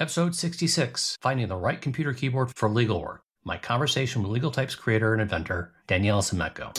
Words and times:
Episode 0.00 0.32
66 0.32 1.18
Finding 1.20 1.48
the 1.48 1.56
Right 1.56 1.80
Computer 1.80 2.12
Keyboard 2.12 2.52
for 2.54 2.68
Legal 2.68 3.02
Work. 3.02 3.24
My 3.42 3.56
conversation 3.56 4.22
with 4.22 4.30
Legal 4.30 4.52
Type's 4.52 4.76
creator 4.76 5.12
and 5.12 5.20
inventor, 5.20 5.72
Danielle 5.88 6.22
Semeco. 6.22 6.72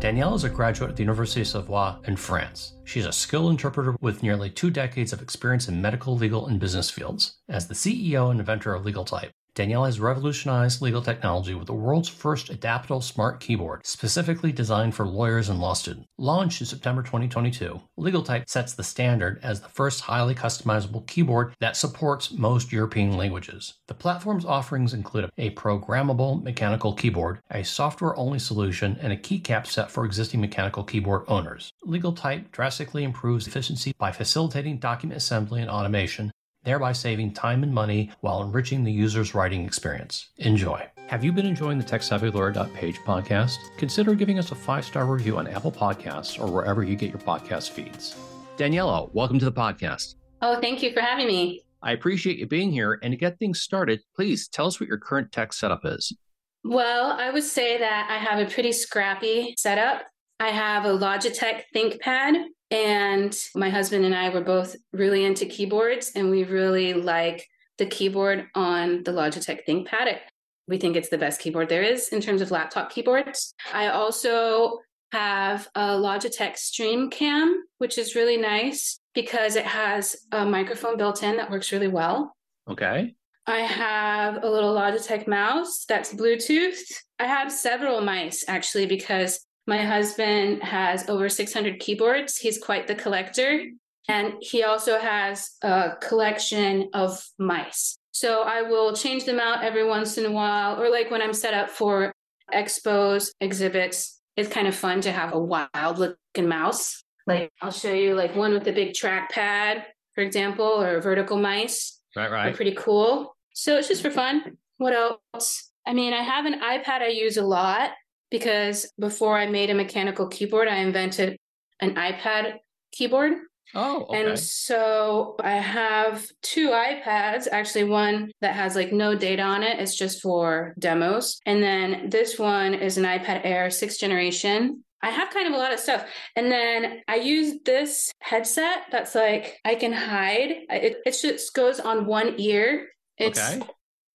Danielle 0.00 0.34
is 0.34 0.42
a 0.42 0.50
graduate 0.50 0.90
of 0.90 0.96
the 0.96 1.04
University 1.04 1.42
of 1.42 1.46
Savoie 1.46 2.00
in 2.08 2.16
France. 2.16 2.74
She's 2.82 3.06
a 3.06 3.12
skilled 3.12 3.52
interpreter 3.52 3.94
with 4.00 4.24
nearly 4.24 4.50
two 4.50 4.70
decades 4.70 5.12
of 5.12 5.22
experience 5.22 5.68
in 5.68 5.80
medical, 5.80 6.16
legal, 6.16 6.48
and 6.48 6.58
business 6.58 6.90
fields. 6.90 7.36
As 7.48 7.68
the 7.68 7.74
CEO 7.74 8.32
and 8.32 8.40
inventor 8.40 8.74
of 8.74 8.84
Legal 8.84 9.04
Type, 9.04 9.30
Danielle 9.54 9.84
has 9.84 10.00
revolutionized 10.00 10.82
legal 10.82 11.00
technology 11.00 11.54
with 11.54 11.68
the 11.68 11.72
world's 11.72 12.08
first 12.08 12.50
adaptable 12.50 13.00
smart 13.00 13.38
keyboard, 13.38 13.86
specifically 13.86 14.50
designed 14.50 14.96
for 14.96 15.06
lawyers 15.06 15.48
and 15.48 15.60
law 15.60 15.74
students. 15.74 16.08
Launched 16.18 16.60
in 16.60 16.66
September 16.66 17.04
2022, 17.04 17.80
LegalType 17.96 18.48
sets 18.48 18.74
the 18.74 18.82
standard 18.82 19.38
as 19.44 19.60
the 19.60 19.68
first 19.68 20.00
highly 20.00 20.34
customizable 20.34 21.06
keyboard 21.06 21.54
that 21.60 21.76
supports 21.76 22.32
most 22.32 22.72
European 22.72 23.16
languages. 23.16 23.74
The 23.86 23.94
platform's 23.94 24.44
offerings 24.44 24.92
include 24.92 25.30
a 25.38 25.50
programmable 25.50 26.42
mechanical 26.42 26.92
keyboard, 26.92 27.38
a 27.48 27.62
software-only 27.62 28.40
solution, 28.40 28.98
and 29.00 29.12
a 29.12 29.16
keycap 29.16 29.68
set 29.68 29.88
for 29.88 30.04
existing 30.04 30.40
mechanical 30.40 30.82
keyboard 30.82 31.22
owners. 31.28 31.70
LegalType 31.86 32.50
drastically 32.50 33.04
improves 33.04 33.46
efficiency 33.46 33.94
by 33.98 34.10
facilitating 34.10 34.78
document 34.78 35.16
assembly 35.16 35.60
and 35.60 35.70
automation, 35.70 36.32
thereby 36.64 36.92
saving 36.92 37.32
time 37.32 37.62
and 37.62 37.72
money 37.72 38.10
while 38.20 38.42
enriching 38.42 38.82
the 38.82 38.92
user's 38.92 39.34
writing 39.34 39.64
experience. 39.64 40.28
Enjoy. 40.38 40.84
Have 41.06 41.22
you 41.22 41.32
been 41.32 41.46
enjoying 41.46 41.78
the 41.78 41.84
TechSavvyLawyer.page 41.84 42.96
podcast? 43.00 43.56
Consider 43.76 44.14
giving 44.14 44.38
us 44.38 44.50
a 44.52 44.54
five 44.54 44.84
star 44.84 45.06
review 45.06 45.36
on 45.36 45.46
Apple 45.46 45.72
Podcasts 45.72 46.40
or 46.40 46.50
wherever 46.50 46.82
you 46.82 46.96
get 46.96 47.10
your 47.10 47.20
podcast 47.20 47.70
feeds. 47.70 48.16
Daniela, 48.56 49.12
welcome 49.12 49.38
to 49.38 49.44
the 49.44 49.52
podcast. 49.52 50.14
Oh, 50.40 50.60
thank 50.60 50.82
you 50.82 50.92
for 50.92 51.00
having 51.00 51.26
me. 51.26 51.62
I 51.82 51.92
appreciate 51.92 52.38
you 52.38 52.46
being 52.46 52.72
here. 52.72 52.98
And 53.02 53.12
to 53.12 53.16
get 53.16 53.38
things 53.38 53.60
started, 53.60 54.00
please 54.16 54.48
tell 54.48 54.66
us 54.66 54.80
what 54.80 54.88
your 54.88 54.98
current 54.98 55.30
tech 55.32 55.52
setup 55.52 55.80
is. 55.84 56.16
Well, 56.64 57.12
I 57.12 57.30
would 57.30 57.42
say 57.44 57.78
that 57.78 58.08
I 58.10 58.16
have 58.16 58.38
a 58.38 58.50
pretty 58.50 58.72
scrappy 58.72 59.54
setup. 59.58 60.04
I 60.40 60.48
have 60.48 60.86
a 60.86 60.88
Logitech 60.88 61.64
ThinkPad 61.76 62.46
and 62.70 63.36
my 63.54 63.70
husband 63.70 64.04
and 64.04 64.14
I 64.14 64.30
were 64.30 64.40
both 64.40 64.76
really 64.92 65.24
into 65.24 65.46
keyboards, 65.46 66.12
and 66.14 66.30
we 66.30 66.44
really 66.44 66.94
like 66.94 67.46
the 67.78 67.86
keyboard 67.86 68.46
on 68.54 69.02
the 69.02 69.12
Logitech 69.12 69.60
ThinkPad. 69.68 70.18
We 70.66 70.78
think 70.78 70.96
it's 70.96 71.10
the 71.10 71.18
best 71.18 71.40
keyboard 71.40 71.68
there 71.68 71.82
is 71.82 72.08
in 72.08 72.20
terms 72.20 72.40
of 72.40 72.50
laptop 72.50 72.90
keyboards. 72.90 73.54
I 73.72 73.88
also 73.88 74.78
have 75.12 75.68
a 75.74 75.90
Logitech 75.90 76.56
Stream 76.56 77.10
Cam, 77.10 77.62
which 77.78 77.98
is 77.98 78.14
really 78.14 78.36
nice 78.36 78.98
because 79.14 79.56
it 79.56 79.66
has 79.66 80.16
a 80.32 80.44
microphone 80.44 80.96
built 80.96 81.22
in 81.22 81.36
that 81.36 81.50
works 81.50 81.70
really 81.70 81.88
well. 81.88 82.34
Okay. 82.68 83.14
I 83.46 83.58
have 83.58 84.42
a 84.42 84.50
little 84.50 84.74
Logitech 84.74 85.28
mouse 85.28 85.84
that's 85.86 86.14
Bluetooth. 86.14 86.78
I 87.18 87.26
have 87.26 87.52
several 87.52 88.00
mice 88.00 88.44
actually 88.48 88.86
because 88.86 89.46
my 89.66 89.82
husband 89.82 90.62
has 90.62 91.08
over 91.08 91.28
600 91.28 91.80
keyboards. 91.80 92.36
He's 92.36 92.58
quite 92.58 92.86
the 92.86 92.94
collector. 92.94 93.64
And 94.08 94.34
he 94.40 94.62
also 94.62 94.98
has 94.98 95.52
a 95.62 95.92
collection 96.00 96.90
of 96.92 97.26
mice. 97.38 97.96
So 98.12 98.42
I 98.42 98.62
will 98.62 98.94
change 98.94 99.24
them 99.24 99.40
out 99.40 99.64
every 99.64 99.86
once 99.86 100.18
in 100.18 100.26
a 100.26 100.30
while, 100.30 100.80
or 100.80 100.90
like 100.90 101.10
when 101.10 101.22
I'm 101.22 101.32
set 101.32 101.54
up 101.54 101.70
for 101.70 102.12
expos, 102.52 103.30
exhibits. 103.40 104.20
It's 104.36 104.48
kind 104.48 104.68
of 104.68 104.74
fun 104.74 105.00
to 105.02 105.12
have 105.12 105.32
a 105.32 105.38
wild 105.38 105.98
looking 105.98 106.48
mouse. 106.48 107.02
Like 107.26 107.50
I'll 107.62 107.70
show 107.70 107.92
you 107.92 108.14
like 108.14 108.36
one 108.36 108.52
with 108.52 108.68
a 108.68 108.72
big 108.72 108.92
trackpad, 108.92 109.84
for 110.14 110.20
example, 110.20 110.66
or 110.66 111.00
vertical 111.00 111.38
mice. 111.38 112.00
Right, 112.14 112.30
right. 112.30 112.44
They're 112.44 112.54
pretty 112.54 112.74
cool. 112.76 113.34
So 113.54 113.76
it's 113.76 113.88
just 113.88 114.02
for 114.02 114.10
fun. 114.10 114.58
What 114.76 114.92
else? 114.92 115.70
I 115.86 115.94
mean, 115.94 116.12
I 116.12 116.22
have 116.22 116.44
an 116.46 116.60
iPad 116.60 117.00
I 117.00 117.08
use 117.08 117.36
a 117.36 117.44
lot 117.44 117.92
because 118.34 118.92
before 118.98 119.38
I 119.38 119.46
made 119.46 119.70
a 119.70 119.74
mechanical 119.74 120.26
keyboard, 120.26 120.66
I 120.66 120.78
invented 120.78 121.38
an 121.78 121.94
iPad 121.94 122.54
keyboard. 122.90 123.34
Oh, 123.76 124.06
okay. 124.06 124.24
And 124.24 124.36
so 124.36 125.36
I 125.38 125.52
have 125.52 126.26
two 126.42 126.70
iPads, 126.70 127.46
actually 127.52 127.84
one 127.84 128.32
that 128.40 128.56
has 128.56 128.74
like 128.74 128.92
no 128.92 129.14
data 129.14 129.42
on 129.42 129.62
it. 129.62 129.78
It's 129.78 129.94
just 129.94 130.20
for 130.20 130.74
demos. 130.80 131.38
And 131.46 131.62
then 131.62 132.10
this 132.10 132.36
one 132.36 132.74
is 132.74 132.98
an 132.98 133.04
iPad 133.04 133.42
Air 133.44 133.68
6th 133.68 134.00
generation. 134.00 134.82
I 135.00 135.10
have 135.10 135.30
kind 135.30 135.46
of 135.46 135.52
a 135.52 135.56
lot 135.56 135.72
of 135.72 135.78
stuff. 135.78 136.04
And 136.34 136.50
then 136.50 137.02
I 137.06 137.16
use 137.16 137.60
this 137.64 138.10
headset 138.18 138.86
that's 138.90 139.14
like 139.14 139.60
I 139.64 139.76
can 139.76 139.92
hide. 139.92 140.50
It, 140.70 140.96
it 141.06 141.16
just 141.22 141.54
goes 141.54 141.78
on 141.78 142.06
one 142.06 142.34
ear. 142.38 142.88
It's 143.16 143.38
okay. 143.38 143.62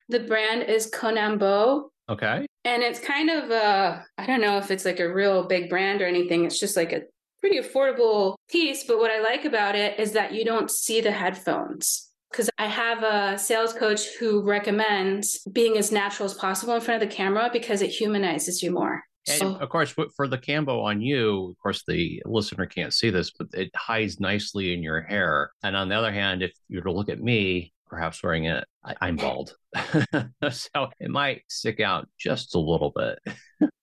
the 0.09 0.19
brand 0.19 0.63
is 0.63 0.91
Konambo. 0.91 1.83
Okay. 2.09 2.48
And 2.65 2.83
it's 2.83 2.99
kind 2.99 3.29
of 3.29 3.51
uh 3.51 3.99
I 4.17 4.25
don't 4.25 4.41
know 4.41 4.57
if 4.57 4.71
it's 4.71 4.85
like 4.85 4.99
a 4.99 5.13
real 5.13 5.47
big 5.47 5.69
brand 5.69 6.01
or 6.01 6.05
anything. 6.05 6.45
It's 6.45 6.59
just 6.59 6.75
like 6.75 6.91
a 6.91 7.03
pretty 7.39 7.59
affordable 7.59 8.35
piece, 8.49 8.83
but 8.83 8.99
what 8.99 9.11
I 9.11 9.21
like 9.21 9.45
about 9.45 9.75
it 9.75 9.99
is 9.99 10.11
that 10.13 10.33
you 10.33 10.43
don't 10.43 10.69
see 10.69 11.01
the 11.01 11.11
headphones. 11.11 12.07
Because 12.31 12.49
I 12.59 12.67
have 12.67 13.01
a 13.01 13.39
sales 13.39 13.73
coach 13.73 14.05
who 14.19 14.43
recommends 14.43 15.39
being 15.51 15.77
as 15.77 15.91
natural 15.91 16.27
as 16.27 16.35
possible 16.35 16.75
in 16.75 16.81
front 16.81 17.01
of 17.01 17.09
the 17.09 17.15
camera 17.15 17.49
because 17.51 17.81
it 17.81 17.89
humanizes 17.89 18.61
you 18.61 18.71
more. 18.71 19.03
And 19.27 19.39
so, 19.39 19.55
of 19.55 19.69
course, 19.69 19.93
for 20.15 20.27
the 20.27 20.37
Cambo 20.37 20.83
on 20.83 21.01
you, 21.01 21.49
of 21.49 21.57
course, 21.59 21.83
the 21.87 22.21
listener 22.25 22.65
can't 22.65 22.93
see 22.93 23.09
this, 23.09 23.31
but 23.31 23.47
it 23.53 23.71
hides 23.75 24.19
nicely 24.19 24.73
in 24.73 24.83
your 24.83 25.01
hair. 25.01 25.51
And 25.63 25.75
on 25.75 25.89
the 25.89 25.95
other 25.95 26.11
hand, 26.11 26.41
if 26.41 26.51
you 26.67 26.77
were 26.77 26.83
to 26.85 26.91
look 26.91 27.09
at 27.09 27.21
me, 27.21 27.73
perhaps 27.89 28.23
wearing 28.23 28.45
it, 28.45 28.63
I, 28.83 29.09
am 29.09 29.15
bald. 29.15 29.55
so 30.51 30.89
it 30.99 31.09
might 31.09 31.41
stick 31.47 31.79
out 31.79 32.07
just 32.17 32.55
a 32.55 32.59
little 32.59 32.91
bit. 32.95 33.19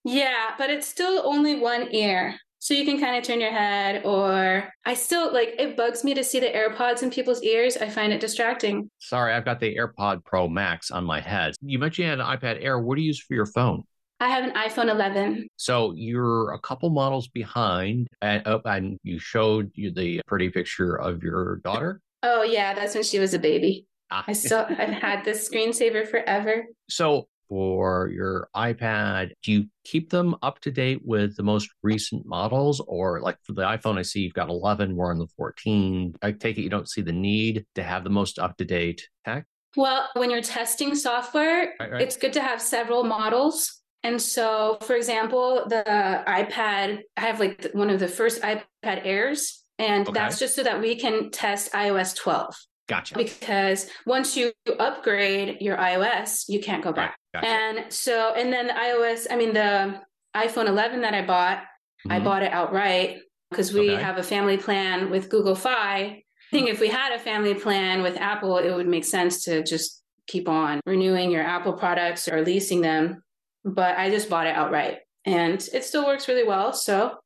yeah, 0.05 0.55
but 0.56 0.71
it's 0.71 0.87
still 0.87 1.22
only 1.25 1.59
one 1.59 1.94
ear. 1.94 2.37
So 2.59 2.75
you 2.75 2.84
can 2.84 2.99
kind 2.99 3.17
of 3.17 3.22
turn 3.22 3.41
your 3.41 3.53
head, 3.53 4.05
or 4.05 4.69
I 4.84 4.94
still 4.94 5.33
like 5.33 5.55
it 5.59 5.77
bugs 5.77 6.03
me 6.03 6.15
to 6.15 6.25
see 6.25 6.41
the 6.41 6.47
AirPods 6.47 7.03
in 7.03 7.11
people's 7.11 7.43
ears. 7.43 7.77
I 7.77 7.89
find 7.89 8.12
it 8.12 8.21
distracting. 8.21 8.91
Sorry, 8.99 9.33
I've 9.33 9.44
got 9.44 9.61
the 9.61 9.77
AirPod 9.77 10.25
Pro 10.25 10.49
Max 10.49 10.91
on 10.91 11.05
my 11.05 11.21
head. 11.21 11.55
You 11.61 11.78
mentioned 11.78 12.05
you 12.05 12.11
had 12.11 12.21
an 12.21 12.27
iPad 12.27 12.65
Air. 12.65 12.81
What 12.81 12.97
do 12.97 13.03
you 13.03 13.09
use 13.09 13.21
for 13.21 13.34
your 13.34 13.47
phone? 13.47 13.84
I 14.19 14.28
have 14.28 14.44
an 14.44 14.55
iPhone 14.55 14.91
11. 14.91 15.47
So 15.56 15.93
you're 15.94 16.55
a 16.55 16.59
couple 16.59 16.88
models 16.88 17.28
behind, 17.28 18.09
and, 18.23 18.43
oh, 18.47 18.62
and 18.65 18.99
you 19.03 19.19
showed 19.19 19.71
you 19.75 19.93
the 19.93 20.23
pretty 20.27 20.49
picture 20.49 20.97
of 20.97 21.23
your 21.23 21.56
daughter. 21.56 22.00
Oh 22.23 22.43
yeah, 22.43 22.75
that's 22.75 22.94
when 22.94 23.05
she 23.05 23.19
was 23.19 23.34
a 23.34 23.38
baby. 23.38 23.87
Ah. 24.11 24.25
I 24.27 24.33
still 24.33 24.67
I've 24.78 24.91
had 24.91 25.25
this 25.25 25.49
screensaver 25.49 26.06
forever. 26.09 26.67
So 26.89 27.28
for 27.49 28.09
your 28.09 28.49
iPad, 28.55 29.33
do 29.43 29.53
you 29.53 29.65
keep 29.84 30.11
them 30.11 30.34
up 30.43 30.61
to 30.61 30.71
date 30.71 31.00
with 31.05 31.37
the 31.37 31.43
most 31.43 31.71
recent 31.83 32.27
models? 32.27 32.81
Or 32.87 33.21
like 33.21 33.39
for 33.43 33.53
the 33.53 33.62
iPhone, 33.62 33.99
I 33.99 34.03
see 34.03 34.21
you've 34.21 34.34
got 34.34 34.49
11, 34.49 34.97
we're 34.97 35.11
on 35.11 35.19
the 35.19 35.28
14. 35.37 36.17
I 36.22 36.33
take 36.33 36.59
it 36.59 36.62
you 36.62 36.71
don't 36.71 36.89
see 36.89 37.03
the 37.03 37.12
need 37.12 37.67
to 37.75 37.83
have 37.83 38.05
the 38.05 38.11
most 38.11 38.39
up 38.39 38.56
to 38.56 38.65
date 38.65 39.09
tech? 39.25 39.47
Well, 39.77 40.09
when 40.15 40.31
you're 40.31 40.43
testing 40.43 40.94
software, 40.94 41.75
right, 41.78 41.93
right. 41.93 42.00
it's 42.00 42.17
good 42.17 42.33
to 42.33 42.41
have 42.41 42.62
several 42.62 43.05
models. 43.05 43.83
And 44.03 44.21
so, 44.21 44.78
for 44.83 44.94
example, 44.94 45.65
the 45.69 45.84
iPad, 46.27 47.00
I 47.17 47.21
have 47.21 47.41
like 47.41 47.69
one 47.73 47.91
of 47.91 48.00
the 48.00 48.09
first 48.09 48.41
iPad 48.41 48.62
Airs, 48.84 49.62
and 49.78 50.09
okay. 50.09 50.19
that's 50.19 50.38
just 50.38 50.55
so 50.55 50.62
that 50.62 50.81
we 50.81 50.97
can 50.97 51.31
test 51.31 51.73
iOS 51.73 52.17
12. 52.17 52.55
Gotcha. 52.89 53.17
Because 53.17 53.89
once 54.07 54.37
you 54.37 54.53
upgrade 54.79 55.61
your 55.61 55.77
iOS, 55.77 56.45
you 56.49 56.61
can't 56.61 56.85
go 56.85 56.93
back. 56.93 57.17
Right. 57.35 57.43
Gotcha. 57.43 57.47
And 57.49 57.93
so, 57.93 58.33
and 58.35 58.53
then 58.53 58.69
the 58.69 58.73
iOS, 58.73 59.27
I 59.31 59.37
mean, 59.37 59.53
the 59.53 60.00
iPhone 60.37 60.69
11 60.69 61.00
that 61.00 61.15
I 61.15 61.27
bought, 61.27 61.59
mm-hmm. 61.59 62.12
I 62.12 62.21
bought 62.21 62.43
it 62.43 62.53
outright 62.53 63.19
because 63.50 63.73
we 63.73 63.93
okay. 63.93 64.03
have 64.03 64.19
a 64.19 64.23
family 64.23 64.56
plan 64.56 65.11
with 65.11 65.29
Google 65.29 65.55
Fi. 65.55 65.99
I 65.99 66.23
think 66.53 66.69
if 66.69 66.81
we 66.81 66.88
had 66.88 67.12
a 67.12 67.19
family 67.19 67.55
plan 67.55 68.03
with 68.03 68.17
Apple, 68.17 68.59
it 68.59 68.73
would 68.73 68.87
make 68.87 69.05
sense 69.05 69.44
to 69.44 69.65
just 69.65 70.03
keep 70.29 70.49
on 70.49 70.81
renewing 70.87 71.31
your 71.31 71.43
Apple 71.43 71.73
products 71.73 72.29
or 72.29 72.43
leasing 72.43 72.81
them. 72.81 73.23
But 73.65 73.99
I 73.99 74.11
just 74.11 74.31
bought 74.31 74.47
it 74.47 74.55
outright 74.55 74.99
and 75.25 75.61
it 75.73 75.85
still 75.85 76.06
works 76.06 76.29
really 76.29 76.47
well. 76.47 76.73
So 76.73 77.17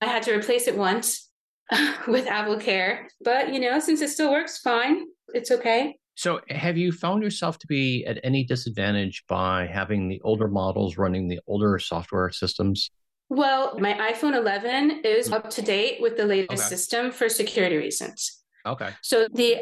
I 0.00 0.06
had 0.06 0.22
to 0.24 0.34
replace 0.34 0.66
it 0.68 0.76
once 0.76 1.28
with 2.08 2.26
Apple 2.26 2.56
Care. 2.56 3.08
But, 3.22 3.52
you 3.52 3.60
know, 3.60 3.78
since 3.78 4.00
it 4.00 4.10
still 4.10 4.30
works 4.30 4.58
fine, 4.58 5.04
it's 5.28 5.50
okay. 5.50 5.96
So, 6.14 6.40
have 6.50 6.76
you 6.76 6.92
found 6.92 7.22
yourself 7.22 7.58
to 7.60 7.66
be 7.66 8.04
at 8.04 8.18
any 8.22 8.44
disadvantage 8.44 9.24
by 9.28 9.66
having 9.66 10.08
the 10.08 10.20
older 10.22 10.46
models 10.46 10.98
running 10.98 11.28
the 11.28 11.40
older 11.46 11.78
software 11.78 12.30
systems? 12.30 12.90
Well, 13.30 13.78
my 13.78 13.94
iPhone 13.94 14.36
11 14.36 15.02
is 15.04 15.32
up 15.32 15.48
to 15.50 15.62
date 15.62 16.02
with 16.02 16.18
the 16.18 16.26
latest 16.26 16.64
okay. 16.64 16.68
system 16.68 17.12
for 17.12 17.30
security 17.30 17.76
reasons. 17.76 18.42
Okay. 18.66 18.90
So 19.00 19.26
the 19.32 19.56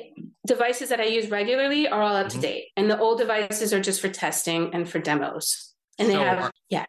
devices 0.47 0.89
that 0.89 1.01
I 1.01 1.05
use 1.05 1.31
regularly 1.31 1.89
are 1.89 2.03
all 2.03 2.17
up 2.17 2.27
mm-hmm. 2.27 2.41
to 2.41 2.47
date, 2.47 2.65
and 2.77 2.91
the 2.91 2.99
old 2.99 3.19
devices 3.19 3.73
are 3.73 3.81
just 3.81 4.01
for 4.01 4.09
testing 4.09 4.75
and 4.75 4.89
for 4.89 4.99
demos. 4.99 5.73
And 5.99 6.09
they 6.09 6.15
so 6.15 6.25
have, 6.25 6.39
are, 6.41 6.51
yeah. 6.69 6.87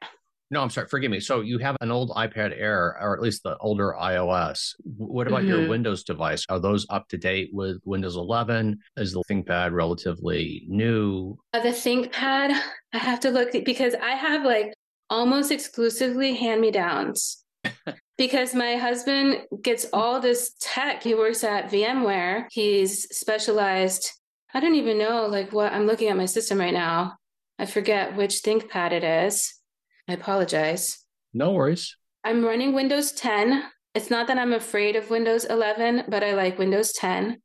No, 0.51 0.61
I'm 0.61 0.69
sorry. 0.69 0.87
Forgive 0.87 1.09
me. 1.09 1.21
So 1.21 1.39
you 1.39 1.59
have 1.59 1.77
an 1.79 1.91
old 1.91 2.09
iPad 2.09 2.53
Air, 2.59 2.97
or 2.99 3.15
at 3.15 3.21
least 3.21 3.43
the 3.43 3.57
older 3.59 3.95
iOS. 3.97 4.75
What 4.83 5.27
about 5.27 5.43
mm-hmm. 5.43 5.49
your 5.49 5.69
Windows 5.69 6.03
device? 6.03 6.45
Are 6.49 6.59
those 6.59 6.85
up 6.89 7.07
to 7.07 7.17
date 7.17 7.51
with 7.53 7.79
Windows 7.85 8.17
11? 8.17 8.77
Is 8.97 9.13
the 9.13 9.23
ThinkPad 9.29 9.71
relatively 9.71 10.65
new? 10.67 11.37
Uh, 11.53 11.61
the 11.61 11.69
ThinkPad, 11.69 12.59
I 12.93 12.97
have 12.97 13.21
to 13.21 13.31
look 13.31 13.53
because 13.63 13.95
I 13.95 14.11
have 14.11 14.43
like 14.43 14.73
almost 15.09 15.51
exclusively 15.51 16.35
hand 16.35 16.59
me 16.59 16.69
downs. 16.69 17.45
because 18.17 18.53
my 18.53 18.75
husband 18.75 19.43
gets 19.61 19.85
all 19.93 20.19
this 20.19 20.53
tech. 20.59 21.01
He 21.01 21.15
works 21.15 21.45
at 21.45 21.71
VMware. 21.71 22.47
He's 22.51 23.03
specialized. 23.15 24.11
I 24.53 24.59
don't 24.59 24.75
even 24.75 24.99
know 24.99 25.27
like 25.27 25.53
what 25.53 25.71
I'm 25.71 25.87
looking 25.87 26.09
at 26.09 26.17
my 26.17 26.25
system 26.25 26.59
right 26.59 26.73
now. 26.73 27.15
I 27.57 27.67
forget 27.67 28.17
which 28.17 28.41
ThinkPad 28.43 28.91
it 28.91 29.05
is 29.05 29.60
I 30.07 30.13
apologize. 30.13 31.05
No 31.33 31.51
worries. 31.51 31.95
I'm 32.23 32.43
running 32.43 32.73
Windows 32.73 33.11
10. 33.13 33.63
It's 33.93 34.09
not 34.09 34.27
that 34.27 34.37
I'm 34.37 34.53
afraid 34.53 34.95
of 34.95 35.09
Windows 35.09 35.45
11, 35.45 36.05
but 36.07 36.23
I 36.23 36.33
like 36.33 36.57
Windows 36.57 36.93
10. 36.93 37.41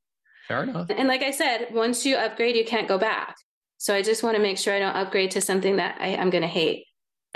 Fair 0.48 0.62
enough. 0.62 0.88
And 0.90 1.08
like 1.08 1.22
I 1.22 1.30
said, 1.30 1.68
once 1.72 2.06
you 2.06 2.16
upgrade, 2.16 2.56
you 2.56 2.64
can't 2.64 2.88
go 2.88 2.98
back. 2.98 3.36
So 3.78 3.94
I 3.94 4.02
just 4.02 4.22
want 4.22 4.36
to 4.36 4.42
make 4.42 4.58
sure 4.58 4.74
I 4.74 4.78
don't 4.78 4.94
upgrade 4.96 5.32
to 5.32 5.40
something 5.40 5.76
that 5.76 5.98
I, 6.00 6.08
am 6.08 6.30
going 6.30 6.42
to 6.42 6.48
hate. 6.48 6.84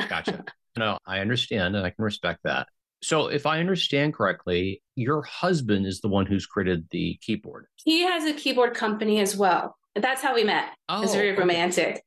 gotcha. 0.09 0.45
No, 0.79 0.99
I 1.05 1.19
understand 1.19 1.75
and 1.75 1.85
I 1.85 1.91
can 1.91 2.05
respect 2.05 2.45
that. 2.45 2.69
So, 3.03 3.27
if 3.27 3.45
I 3.45 3.59
understand 3.59 4.15
correctly, 4.15 4.83
your 4.95 5.23
husband 5.23 5.85
is 5.85 6.01
the 6.01 6.09
one 6.09 6.27
who's 6.27 6.47
created 6.47 6.87
the 6.91 7.19
keyboard. 7.21 7.67
He 7.85 8.03
has 8.03 8.25
a 8.25 8.33
keyboard 8.33 8.75
company 8.75 9.19
as 9.19 9.37
well. 9.37 9.77
That's 9.97 10.23
how 10.23 10.33
we 10.33 10.45
met. 10.45 10.69
Oh, 10.89 11.03
it's 11.03 11.13
very 11.13 11.37
romantic 11.37 12.05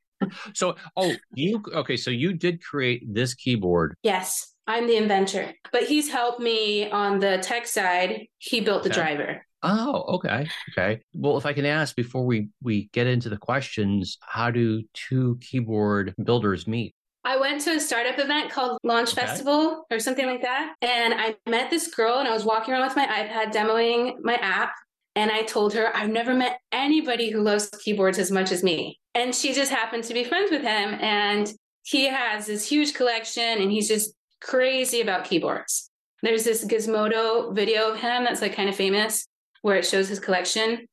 so, 0.53 0.75
oh, 0.95 1.13
you 1.33 1.63
okay? 1.73 1.97
So 1.97 2.11
you 2.11 2.33
did 2.33 2.63
create 2.63 3.03
this 3.13 3.33
keyboard. 3.33 3.95
Yes, 4.03 4.53
I'm 4.67 4.87
the 4.87 4.97
inventor, 4.97 5.53
but 5.71 5.83
he's 5.83 6.09
helped 6.09 6.39
me 6.39 6.89
on 6.89 7.19
the 7.19 7.39
tech 7.39 7.67
side. 7.67 8.27
He 8.37 8.61
built 8.61 8.83
the 8.83 8.89
okay. 8.89 8.99
driver. 8.99 9.45
Oh, 9.65 10.03
okay, 10.15 10.47
okay. 10.71 11.01
Well, 11.13 11.37
if 11.37 11.45
I 11.45 11.53
can 11.53 11.65
ask 11.65 11.95
before 11.95 12.25
we 12.25 12.49
we 12.61 12.89
get 12.91 13.07
into 13.07 13.29
the 13.29 13.37
questions, 13.37 14.17
how 14.21 14.51
do 14.51 14.83
two 14.93 15.37
keyboard 15.41 16.13
builders 16.23 16.67
meet? 16.67 16.95
I 17.25 17.37
went 17.37 17.61
to 17.61 17.71
a 17.71 17.79
startup 17.79 18.19
event 18.19 18.51
called 18.51 18.77
Launch 18.83 19.13
okay. 19.13 19.25
Festival 19.25 19.85
or 19.89 19.99
something 19.99 20.25
like 20.25 20.41
that. 20.41 20.75
And 20.81 21.13
I 21.13 21.35
met 21.49 21.69
this 21.69 21.87
girl 21.87 22.19
and 22.19 22.27
I 22.27 22.33
was 22.33 22.43
walking 22.43 22.73
around 22.73 22.85
with 22.85 22.97
my 22.97 23.05
iPad 23.05 23.53
demoing 23.53 24.15
my 24.21 24.35
app. 24.35 24.73
And 25.15 25.31
I 25.31 25.43
told 25.43 25.73
her, 25.73 25.95
I've 25.95 26.09
never 26.09 26.33
met 26.33 26.59
anybody 26.71 27.29
who 27.29 27.41
loves 27.41 27.69
keyboards 27.81 28.19
as 28.19 28.31
much 28.31 28.51
as 28.51 28.63
me. 28.63 28.99
And 29.15 29.33
she 29.33 29.53
just 29.53 29.71
happened 29.71 30.03
to 30.05 30.13
be 30.13 30.23
friends 30.23 30.51
with 30.51 30.61
him. 30.61 30.95
And 30.99 31.51
he 31.83 32.07
has 32.07 32.47
this 32.47 32.67
huge 32.67 32.93
collection 32.93 33.61
and 33.61 33.71
he's 33.71 33.87
just 33.87 34.13
crazy 34.41 35.01
about 35.01 35.25
keyboards. 35.25 35.89
There's 36.21 36.45
this 36.45 36.65
Gizmodo 36.65 37.53
video 37.53 37.91
of 37.91 37.99
him 37.99 38.23
that's 38.23 38.41
like 38.41 38.55
kind 38.55 38.69
of 38.69 38.75
famous 38.75 39.27
where 39.61 39.75
it 39.75 39.85
shows 39.85 40.07
his 40.07 40.19
collection. 40.19 40.87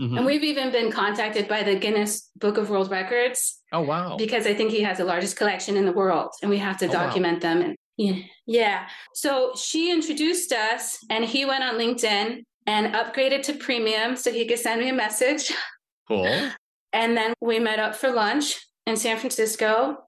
Mm-hmm. 0.00 0.16
And 0.18 0.26
we've 0.26 0.44
even 0.44 0.70
been 0.70 0.92
contacted 0.92 1.48
by 1.48 1.62
the 1.62 1.74
Guinness 1.74 2.30
Book 2.36 2.58
of 2.58 2.70
World 2.70 2.90
Records. 2.90 3.60
Oh, 3.72 3.80
wow. 3.80 4.16
Because 4.16 4.46
I 4.46 4.54
think 4.54 4.70
he 4.70 4.82
has 4.82 4.98
the 4.98 5.04
largest 5.04 5.36
collection 5.36 5.76
in 5.76 5.86
the 5.86 5.92
world 5.92 6.30
and 6.42 6.50
we 6.50 6.58
have 6.58 6.76
to 6.78 6.88
oh, 6.88 6.92
document 6.92 7.42
wow. 7.42 7.54
them. 7.54 7.62
And 7.62 7.76
yeah, 7.96 8.16
yeah. 8.46 8.88
So 9.14 9.52
she 9.56 9.90
introduced 9.90 10.52
us 10.52 10.98
and 11.10 11.24
he 11.24 11.44
went 11.44 11.64
on 11.64 11.74
LinkedIn 11.74 12.44
and 12.66 12.94
upgraded 12.94 13.42
to 13.44 13.54
premium 13.54 14.16
so 14.16 14.30
he 14.30 14.46
could 14.46 14.58
send 14.58 14.80
me 14.80 14.90
a 14.90 14.94
message. 14.94 15.52
Cool. 16.06 16.50
And 16.96 17.14
then 17.14 17.34
we 17.42 17.58
met 17.58 17.78
up 17.78 17.94
for 17.94 18.10
lunch 18.10 18.66
in 18.86 18.96
San 18.96 19.18
Francisco. 19.18 19.98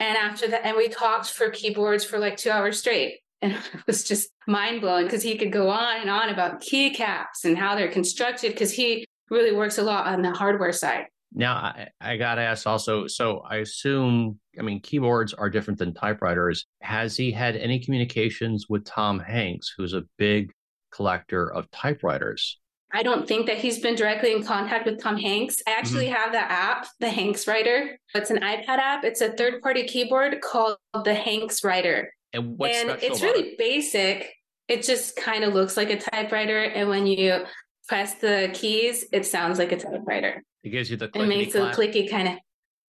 And 0.00 0.16
after 0.16 0.48
that, 0.48 0.66
and 0.66 0.76
we 0.76 0.88
talked 0.88 1.30
for 1.30 1.50
keyboards 1.50 2.04
for 2.04 2.18
like 2.18 2.36
two 2.36 2.50
hours 2.50 2.80
straight. 2.80 3.20
And 3.40 3.52
it 3.74 3.86
was 3.86 4.02
just 4.02 4.28
mind 4.48 4.80
blowing 4.80 5.06
because 5.06 5.22
he 5.22 5.38
could 5.38 5.52
go 5.52 5.70
on 5.70 6.00
and 6.00 6.10
on 6.10 6.30
about 6.30 6.60
keycaps 6.60 7.44
and 7.44 7.56
how 7.56 7.76
they're 7.76 7.92
constructed 7.92 8.50
because 8.50 8.72
he 8.72 9.06
really 9.30 9.54
works 9.54 9.78
a 9.78 9.84
lot 9.84 10.08
on 10.08 10.22
the 10.22 10.32
hardware 10.32 10.72
side. 10.72 11.04
Now, 11.32 11.54
I, 11.54 11.88
I 12.00 12.16
got 12.16 12.34
to 12.34 12.42
ask 12.42 12.66
also 12.66 13.06
so 13.06 13.38
I 13.48 13.58
assume, 13.58 14.40
I 14.58 14.62
mean, 14.62 14.80
keyboards 14.80 15.32
are 15.32 15.48
different 15.48 15.78
than 15.78 15.94
typewriters. 15.94 16.66
Has 16.80 17.16
he 17.16 17.30
had 17.30 17.54
any 17.54 17.78
communications 17.78 18.66
with 18.68 18.84
Tom 18.84 19.20
Hanks, 19.20 19.72
who's 19.76 19.94
a 19.94 20.02
big 20.18 20.52
collector 20.92 21.52
of 21.52 21.70
typewriters. 21.70 22.58
I 22.92 23.02
don't 23.02 23.26
think 23.26 23.46
that 23.46 23.58
he's 23.58 23.78
been 23.78 23.94
directly 23.94 24.32
in 24.32 24.44
contact 24.44 24.84
with 24.84 25.00
Tom 25.00 25.16
Hanks. 25.16 25.62
I 25.66 25.72
actually 25.72 26.06
mm-hmm. 26.06 26.14
have 26.14 26.32
the 26.32 26.38
app, 26.38 26.86
the 27.00 27.06
Hanx 27.06 27.48
Writer. 27.48 27.98
It's 28.14 28.30
an 28.30 28.38
iPad 28.38 28.78
app. 28.78 29.04
It's 29.04 29.22
a 29.22 29.32
third 29.32 29.62
party 29.62 29.84
keyboard 29.84 30.40
called 30.42 30.76
the 30.92 31.14
Hanx 31.14 31.64
Writer. 31.64 32.12
And 32.32 32.58
what's 32.58 32.76
and 32.76 32.90
it's 33.02 33.22
really 33.22 33.50
it? 33.50 33.58
basic. 33.58 34.30
It 34.68 34.82
just 34.82 35.16
kind 35.16 35.44
of 35.44 35.54
looks 35.54 35.76
like 35.76 35.90
a 35.90 35.98
typewriter. 35.98 36.62
And 36.62 36.88
when 36.88 37.06
you 37.06 37.44
press 37.88 38.14
the 38.14 38.50
keys, 38.52 39.06
it 39.12 39.26
sounds 39.26 39.58
like 39.58 39.72
a 39.72 39.76
typewriter. 39.76 40.42
It 40.62 40.70
gives 40.70 40.90
you 40.90 40.96
the 40.96 41.10
It 41.14 41.26
makes 41.26 41.54
a 41.54 41.70
clicky 41.70 42.10
kind 42.10 42.28
of. 42.28 42.34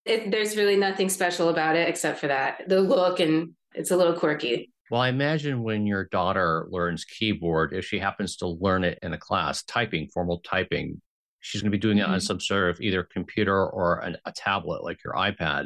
It, 0.05 0.31
there's 0.31 0.57
really 0.57 0.75
nothing 0.75 1.07
special 1.07 1.47
about 1.47 1.77
it 1.77 1.87
except 1.87 2.19
for 2.19 2.27
that 2.27 2.63
the 2.67 2.81
look 2.81 3.21
and 3.21 3.53
it's 3.73 3.91
a 3.91 3.95
little 3.95 4.13
quirky. 4.13 4.72
Well, 4.93 5.01
I 5.01 5.09
imagine 5.09 5.63
when 5.63 5.87
your 5.87 6.03
daughter 6.03 6.67
learns 6.69 7.03
keyboard, 7.03 7.73
if 7.73 7.83
she 7.83 7.97
happens 7.97 8.35
to 8.35 8.47
learn 8.47 8.83
it 8.83 8.99
in 9.01 9.13
a 9.13 9.17
class, 9.17 9.63
typing, 9.63 10.07
formal 10.13 10.41
typing, 10.41 11.01
she's 11.39 11.63
going 11.63 11.71
to 11.71 11.75
be 11.75 11.81
doing 11.81 11.97
it 11.97 12.03
mm-hmm. 12.03 12.13
on 12.13 12.21
some 12.21 12.39
sort 12.39 12.69
of 12.69 12.79
either 12.79 13.01
computer 13.01 13.57
or 13.57 14.01
an, 14.01 14.17
a 14.25 14.31
tablet 14.31 14.83
like 14.83 15.03
your 15.03 15.15
iPad. 15.15 15.65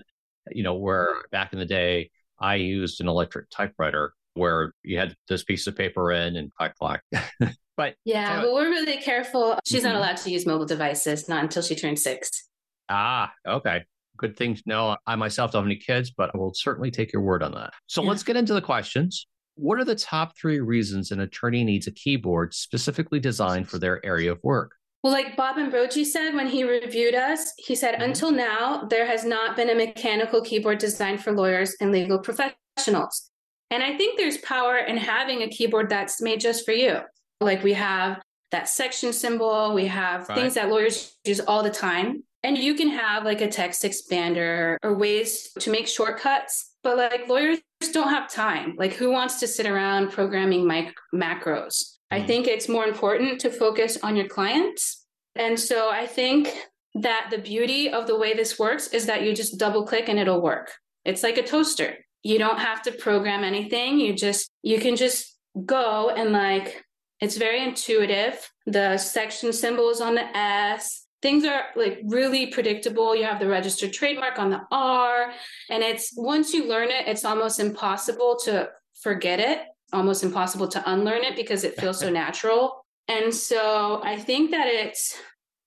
You 0.50 0.64
know, 0.64 0.76
where 0.76 1.10
back 1.30 1.52
in 1.52 1.60
the 1.60 1.66
day, 1.66 2.10
I 2.40 2.56
used 2.56 3.02
an 3.02 3.10
electric 3.10 3.50
typewriter 3.50 4.14
where 4.36 4.72
you 4.84 4.98
had 4.98 5.14
this 5.28 5.44
piece 5.44 5.68
of 5.68 5.76
paper 5.76 6.14
in 6.14 6.38
and 6.38 6.50
clack, 6.54 6.78
clack. 6.78 7.04
but 7.76 7.96
yeah, 8.06 8.42
but 8.42 8.54
we're 8.54 8.70
really 8.70 8.96
careful. 8.96 9.60
She's 9.66 9.84
mm-hmm. 9.84 9.90
not 9.90 9.98
allowed 9.98 10.18
to 10.20 10.32
use 10.32 10.46
mobile 10.46 10.66
devices, 10.66 11.28
not 11.28 11.44
until 11.44 11.64
she 11.64 11.76
turns 11.76 12.02
six. 12.02 12.48
Ah, 12.88 13.34
okay 13.46 13.84
good 14.18 14.36
thing 14.36 14.56
to 14.56 14.64
know. 14.66 14.98
I 15.06 15.16
myself 15.16 15.52
don't 15.52 15.64
have 15.64 15.68
any 15.68 15.78
kids, 15.78 16.12
but 16.12 16.32
I 16.34 16.38
will 16.38 16.54
certainly 16.54 16.92
take 16.92 17.14
your 17.14 17.22
word 17.22 17.44
on 17.44 17.52
that. 17.54 17.74
So 17.88 18.02
yeah. 18.02 18.10
let's 18.10 18.24
get 18.24 18.36
into 18.36 18.54
the 18.54 18.62
questions. 18.62 19.28
What 19.56 19.80
are 19.80 19.86
the 19.86 19.96
top 19.96 20.38
three 20.38 20.60
reasons 20.60 21.12
an 21.12 21.20
attorney 21.22 21.64
needs 21.64 21.88
a 21.88 21.92
keyboard 21.92 22.54
specifically 22.54 23.20
designed 23.20 23.70
for 23.70 23.80
their 23.80 24.06
area 24.06 24.32
of 24.32 24.40
work? 24.44 24.74
Well, 25.04 25.14
like 25.14 25.38
Bob 25.38 25.58
Ambrogi 25.58 26.04
said 26.06 26.34
when 26.34 26.48
he 26.48 26.64
reviewed 26.64 27.16
us, 27.16 27.54
he 27.58 27.76
said, 27.76 27.96
mm-hmm. 27.96 28.04
until 28.04 28.32
now, 28.32 28.86
there 28.90 29.06
has 29.06 29.24
not 29.24 29.56
been 29.56 29.70
a 29.70 29.76
mechanical 29.76 30.42
keyboard 30.42 30.80
designed 30.80 31.24
for 31.24 31.32
lawyers 31.32 31.76
and 31.80 31.92
legal 31.92 32.20
professionals. 32.20 33.30
And 33.70 33.84
I 33.84 33.98
think 33.98 34.18
there's 34.18 34.38
power 34.40 34.78
in 34.78 34.98
having 34.98 35.42
a 35.42 35.50
keyboard 35.50 35.90
that's 35.90 36.22
made 36.22 36.40
just 36.40 36.66
for 36.66 36.72
you. 36.72 37.00
Like 37.42 37.64
we 37.64 37.74
have 37.74 38.22
that 38.52 38.70
section 38.70 39.12
symbol, 39.14 39.74
we 39.74 39.88
have 39.88 40.28
right. 40.30 40.36
things 40.36 40.54
that 40.54 40.70
lawyers 40.70 41.18
use 41.26 41.40
all 41.42 41.64
the 41.64 41.70
time. 41.70 42.24
And 42.44 42.58
you 42.58 42.76
can 42.76 42.90
have 42.90 43.26
like 43.26 43.42
a 43.42 43.48
text 43.48 43.84
expander 43.84 44.78
or 44.84 44.94
ways 44.94 45.52
to 45.60 45.72
make 45.72 45.88
shortcuts, 45.88 46.74
but 46.84 46.98
like 46.98 47.28
lawyers 47.28 47.60
don't 47.92 48.10
have 48.10 48.32
time. 48.32 48.76
Like, 48.78 48.94
who 48.94 49.12
wants 49.12 49.40
to 49.40 49.48
sit 49.48 49.66
around 49.66 50.12
programming 50.12 50.68
mic- 50.68 50.94
macros? 51.14 51.98
I 52.12 52.22
mm. 52.22 52.28
think 52.28 52.48
it's 52.48 52.70
more 52.70 52.86
important 52.86 53.42
to 53.42 53.50
focus 53.50 53.98
on 54.04 54.16
your 54.16 54.28
clients. 54.28 55.06
And 55.36 55.60
so 55.60 55.90
I 55.90 56.06
think 56.06 56.54
that 56.96 57.28
the 57.32 57.38
beauty 57.38 57.90
of 57.90 58.08
the 58.08 58.18
way 58.18 58.34
this 58.34 58.58
works 58.58 58.88
is 58.88 59.06
that 59.08 59.24
you 59.24 59.36
just 59.36 59.60
double 59.60 59.86
click 59.86 60.10
and 60.10 60.18
it'll 60.18 60.42
work. 60.42 60.72
It's 61.06 61.24
like 61.24 61.38
a 61.38 61.44
toaster. 61.44 61.96
You 62.24 62.40
don't 62.40 62.60
have 62.60 62.82
to 62.84 62.92
program 62.92 63.44
anything. 63.44 64.00
You 64.00 64.14
just, 64.14 64.50
you 64.64 64.80
can 64.80 64.96
just 64.96 65.38
go 65.66 66.10
and 66.10 66.32
like, 66.32 66.84
it's 67.20 67.38
very 67.38 67.64
intuitive. 67.64 68.52
The 68.66 68.98
section 68.98 69.54
symbol 69.54 69.90
is 69.90 70.02
on 70.02 70.16
the 70.16 70.38
S 70.38 71.07
things 71.22 71.46
are 71.46 71.66
like 71.76 72.00
really 72.06 72.48
predictable. 72.48 73.16
You 73.16 73.26
have 73.26 73.40
the 73.40 73.48
registered 73.48 73.94
trademark 73.94 74.40
on 74.40 74.50
the 74.50 74.62
R, 74.72 75.32
and 75.70 75.84
it's 75.84 76.14
once 76.16 76.54
you 76.54 76.68
learn 76.68 76.90
it, 76.90 77.08
it's 77.08 77.26
almost 77.26 77.60
impossible 77.60 78.38
to 78.46 78.70
forget 79.02 79.40
it, 79.40 79.60
almost 79.94 80.24
impossible 80.24 80.68
to 80.70 80.92
unlearn 80.92 81.24
it 81.24 81.36
because 81.36 81.64
it 81.64 81.80
feels 81.80 82.00
so 82.00 82.10
natural. 82.24 82.86
And 83.08 83.34
so 83.34 84.02
I 84.04 84.18
think 84.18 84.52
that 84.52 84.68
it's 84.68 85.18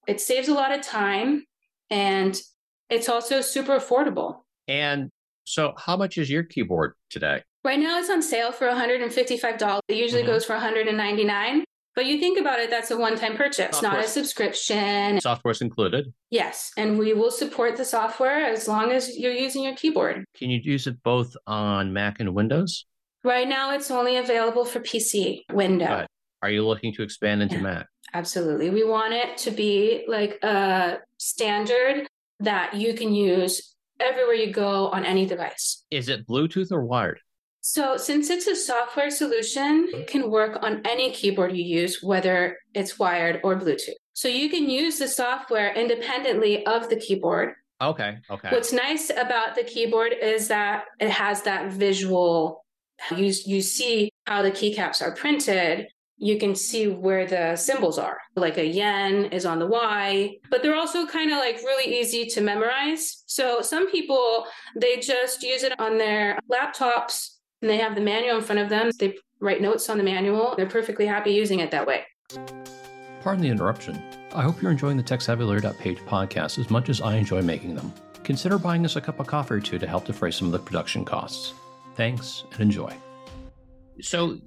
it 0.07 0.21
saves 0.21 0.49
a 0.49 0.55
lot 0.55 0.73
of 0.73 0.83
time 0.83 1.45
and 1.91 2.41
it's 2.89 3.09
also 3.09 3.41
super 3.41 3.79
affordable. 3.79 4.41
And 4.69 5.11
so 5.45 5.75
how 5.77 5.97
much 5.97 6.19
is 6.19 6.31
your 6.31 6.43
keyboard 6.43 6.95
today? 7.09 7.43
Right 7.65 7.79
now 7.79 7.99
it's 7.99 8.11
on 8.11 8.23
sale 8.23 8.53
for 8.53 8.67
$155. 8.67 9.81
It 9.89 9.97
usually 9.97 10.23
mm-hmm. 10.23 10.31
goes 10.31 10.45
for 10.45 10.55
199 10.55 11.65
but 11.95 12.07
you 12.07 12.19
think 12.19 12.39
about 12.39 12.61
it, 12.61 12.71
that's 12.71 12.91
a 12.91 12.97
one 12.97 13.17
time 13.17 13.37
purchase, 13.37 13.73
software. 13.73 13.93
not 13.93 14.05
a 14.05 14.09
subscription. 14.09 15.21
Software's 15.21 15.61
included. 15.61 16.13
Yes. 16.31 16.73
And 16.77 16.99
we 16.99 17.13
will 17.15 17.31
support 17.31 17.77
the 17.77 17.85
software 17.85 18.47
as 18.47 18.69
long 18.69 18.93
as 18.93 19.19
you're 19.19 19.33
using 19.33 19.65
your 19.65 19.75
keyboard. 19.75 20.25
Can 20.35 20.51
you 20.51 20.61
use 20.63 20.87
it 20.87 21.03
both 21.03 21.37
on 21.47 21.93
Mac 21.93 22.21
and 22.21 22.35
Windows? 22.35 22.87
Right 23.25 23.49
now, 23.49 23.75
it's 23.75 23.91
only 23.91 24.17
available 24.17 24.65
for 24.65 24.81
PC 24.81 25.43
window. 25.53 26.07
Are 26.43 26.51
you 26.51 26.67
looking 26.67 26.95
to 26.95 27.03
expand 27.03 27.43
into 27.43 27.57
yeah, 27.57 27.63
Mac? 27.63 27.87
Absolutely. 28.15 28.71
We 28.71 28.85
want 28.85 29.13
it 29.13 29.37
to 29.39 29.51
be 29.51 30.05
like 30.09 30.39
a 30.43 30.99
standard 31.19 32.07
that 32.41 32.75
you 32.75 32.95
can 32.95 33.15
use 33.15 33.75
everywhere 34.01 34.35
you 34.35 34.53
go 34.53 34.89
on 34.89 35.05
any 35.05 35.27
device. 35.27 35.85
Is 35.91 36.09
it 36.09 36.27
Bluetooth 36.27 36.73
or 36.73 36.85
wired? 36.85 37.21
So, 37.63 37.97
since 37.99 38.31
it's 38.31 38.47
a 38.47 38.57
software 38.57 39.11
solution, 39.11 39.89
it 39.93 40.07
can 40.07 40.31
work 40.31 40.59
on 40.63 40.81
any 40.87 41.13
keyboard 41.13 41.55
you 41.55 41.63
use, 41.63 42.03
whether 42.03 42.57
it's 42.75 42.99
wired 42.99 43.41
or 43.45 43.55
Bluetooth. 43.55 43.91
So, 44.15 44.29
you 44.29 44.49
can 44.49 44.71
use 44.71 44.99
the 44.99 45.09
software 45.09 45.75
independently 45.75 46.65
of 46.67 46.89
the 46.89 46.97
keyboard. 46.97 47.55
Okay. 47.83 48.19
Okay. 48.31 48.49
What's 48.51 48.73
nice 48.73 49.11
about 49.11 49.55
the 49.55 49.65
keyboard 49.65 50.15
is 50.21 50.49
that 50.49 50.85
it 51.01 51.11
has 51.11 51.43
that 51.43 51.73
visual. 51.73 52.65
You, 53.11 53.33
you 53.47 53.63
see 53.63 54.11
how 54.27 54.43
the 54.43 54.51
keycaps 54.51 55.03
are 55.03 55.15
printed. 55.15 55.89
You 56.17 56.39
can 56.39 56.55
see 56.55 56.87
where 56.87 57.27
the 57.27 57.57
symbols 57.57 57.99
are. 57.99 58.19
Like 58.37 58.59
a 58.59 58.67
yen 58.67 59.27
is 59.27 59.47
on 59.47 59.59
the 59.59 59.67
Y, 59.67 60.37
but 60.51 60.63
they're 60.63 60.77
also 60.77 61.07
kind 61.07 61.31
of 61.33 61.39
like 61.39 61.57
really 61.57 61.99
easy 61.99 62.27
to 62.27 62.43
memorize. 62.43 63.23
So 63.27 63.63
some 63.63 63.91
people, 63.91 64.45
they 64.77 64.99
just 64.99 65.43
use 65.43 65.63
it 65.63 65.79
on 65.81 65.97
their 65.97 66.39
laptops 66.51 67.40
and 67.61 67.71
they 67.71 67.79
have 67.79 67.95
the 67.95 68.01
manual 68.01 68.39
in 68.39 68.43
front 68.43 68.61
of 68.61 68.69
them. 68.69 68.91
They 68.99 69.17
write 69.41 69.61
notes 69.61 69.89
on 69.89 69.99
the 69.99 70.05
manual. 70.05 70.55
They're 70.57 70.67
perfectly 70.67 71.07
happy 71.07 71.31
using 71.33 71.61
it 71.61 71.71
that 71.71 71.87
way. 71.87 72.05
Pardon 73.23 73.43
the 73.43 73.49
interruption. 73.49 74.03
I 74.35 74.43
hope 74.43 74.63
you're 74.63 74.71
enjoying 74.71 74.97
the 74.97 75.03
TechSavvyLawyer.page 75.03 75.99
podcast 76.01 76.59
as 76.59 76.71
much 76.71 76.89
as 76.89 77.01
I 77.01 77.17
enjoy 77.17 77.43
making 77.43 77.75
them. 77.75 77.93
Consider 78.23 78.59
buying 78.59 78.85
us 78.85 78.97
a 78.97 79.01
cup 79.01 79.19
of 79.21 79.27
coffee 79.27 79.55
or 79.55 79.61
two 79.61 79.79
to 79.79 79.87
help 79.87 80.05
defray 80.05 80.31
some 80.31 80.47
of 80.47 80.53
the 80.53 80.59
production 80.59 81.05
costs. 81.05 81.55
Thanks 81.97 82.45
and 82.53 82.61
enjoy. 82.61 82.95
So, 84.01 84.39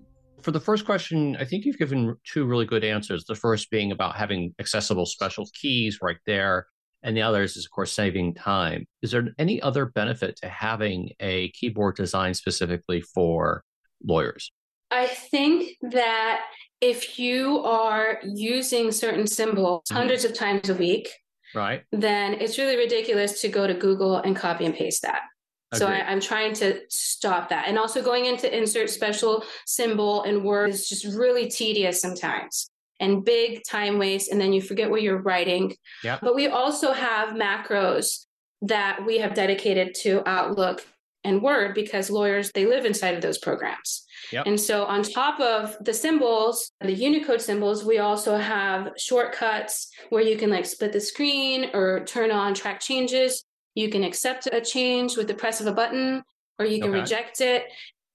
for 0.41 0.51
the 0.51 0.59
first 0.59 0.85
question, 0.85 1.37
I 1.39 1.45
think 1.45 1.65
you've 1.65 1.77
given 1.77 2.15
two 2.23 2.45
really 2.45 2.65
good 2.65 2.83
answers. 2.83 3.25
The 3.25 3.35
first 3.35 3.69
being 3.69 3.91
about 3.91 4.15
having 4.15 4.53
accessible 4.59 5.05
special 5.05 5.47
keys 5.53 5.99
right 6.01 6.17
there 6.25 6.67
and 7.03 7.15
the 7.15 7.21
others 7.21 7.57
is 7.57 7.65
of 7.65 7.71
course 7.71 7.91
saving 7.91 8.33
time. 8.33 8.87
Is 9.01 9.11
there 9.11 9.27
any 9.37 9.61
other 9.61 9.85
benefit 9.85 10.37
to 10.37 10.49
having 10.49 11.11
a 11.19 11.49
keyboard 11.49 11.95
designed 11.95 12.37
specifically 12.37 13.01
for 13.01 13.63
lawyers? 14.03 14.51
I 14.89 15.07
think 15.07 15.77
that 15.81 16.45
if 16.81 17.17
you 17.17 17.63
are 17.63 18.19
using 18.23 18.91
certain 18.91 19.27
symbols 19.27 19.83
mm-hmm. 19.87 19.97
hundreds 19.97 20.25
of 20.25 20.33
times 20.33 20.69
a 20.69 20.75
week 20.75 21.09
right. 21.55 21.83
then 21.91 22.33
it's 22.35 22.57
really 22.57 22.77
ridiculous 22.77 23.41
to 23.41 23.49
go 23.49 23.67
to 23.67 23.73
google 23.73 24.17
and 24.17 24.35
copy 24.35 24.65
and 24.65 24.75
paste 24.75 25.01
that. 25.01 25.21
So 25.73 25.87
I, 25.87 26.11
am 26.11 26.19
trying 26.19 26.53
to 26.55 26.81
stop 26.89 27.49
that. 27.49 27.67
And 27.67 27.79
also 27.79 28.03
going 28.03 28.27
into 28.27 28.55
insert 28.55 28.91
special 28.91 29.43
symbol 29.65 30.21
and 30.21 30.43
word 30.43 30.69
is 30.69 30.87
just 30.87 31.03
really 31.03 31.49
tedious 31.49 31.99
sometimes 31.99 32.69
and 32.99 33.25
big 33.25 33.61
time 33.67 33.97
waste 33.97 34.31
and 34.31 34.39
then 34.39 34.53
you 34.53 34.61
forget 34.61 34.89
what 34.89 35.01
you're 35.01 35.21
writing 35.21 35.75
yeah. 36.03 36.17
but 36.21 36.35
we 36.35 36.47
also 36.47 36.93
have 36.93 37.29
macros 37.29 38.25
that 38.61 39.05
we 39.05 39.17
have 39.17 39.33
dedicated 39.33 39.93
to 39.93 40.27
outlook 40.27 40.85
and 41.23 41.41
word 41.41 41.73
because 41.73 42.09
lawyers 42.09 42.51
they 42.53 42.65
live 42.65 42.85
inside 42.85 43.15
of 43.15 43.21
those 43.21 43.37
programs 43.37 44.05
yep. 44.31 44.45
and 44.45 44.59
so 44.59 44.85
on 44.85 45.03
top 45.03 45.39
of 45.39 45.75
the 45.81 45.93
symbols 45.93 46.71
the 46.81 46.93
unicode 46.93 47.41
symbols 47.41 47.83
we 47.83 47.99
also 47.99 48.37
have 48.37 48.91
shortcuts 48.97 49.89
where 50.09 50.23
you 50.23 50.37
can 50.37 50.49
like 50.49 50.65
split 50.65 50.93
the 50.93 50.99
screen 50.99 51.69
or 51.73 52.03
turn 52.05 52.31
on 52.31 52.53
track 52.53 52.79
changes 52.79 53.43
you 53.75 53.89
can 53.89 54.03
accept 54.03 54.47
a 54.51 54.61
change 54.61 55.17
with 55.17 55.27
the 55.27 55.33
press 55.33 55.59
of 55.59 55.67
a 55.67 55.73
button 55.73 56.21
or 56.59 56.65
you 56.65 56.79
can 56.79 56.89
okay. 56.89 56.99
reject 56.99 57.41
it 57.41 57.63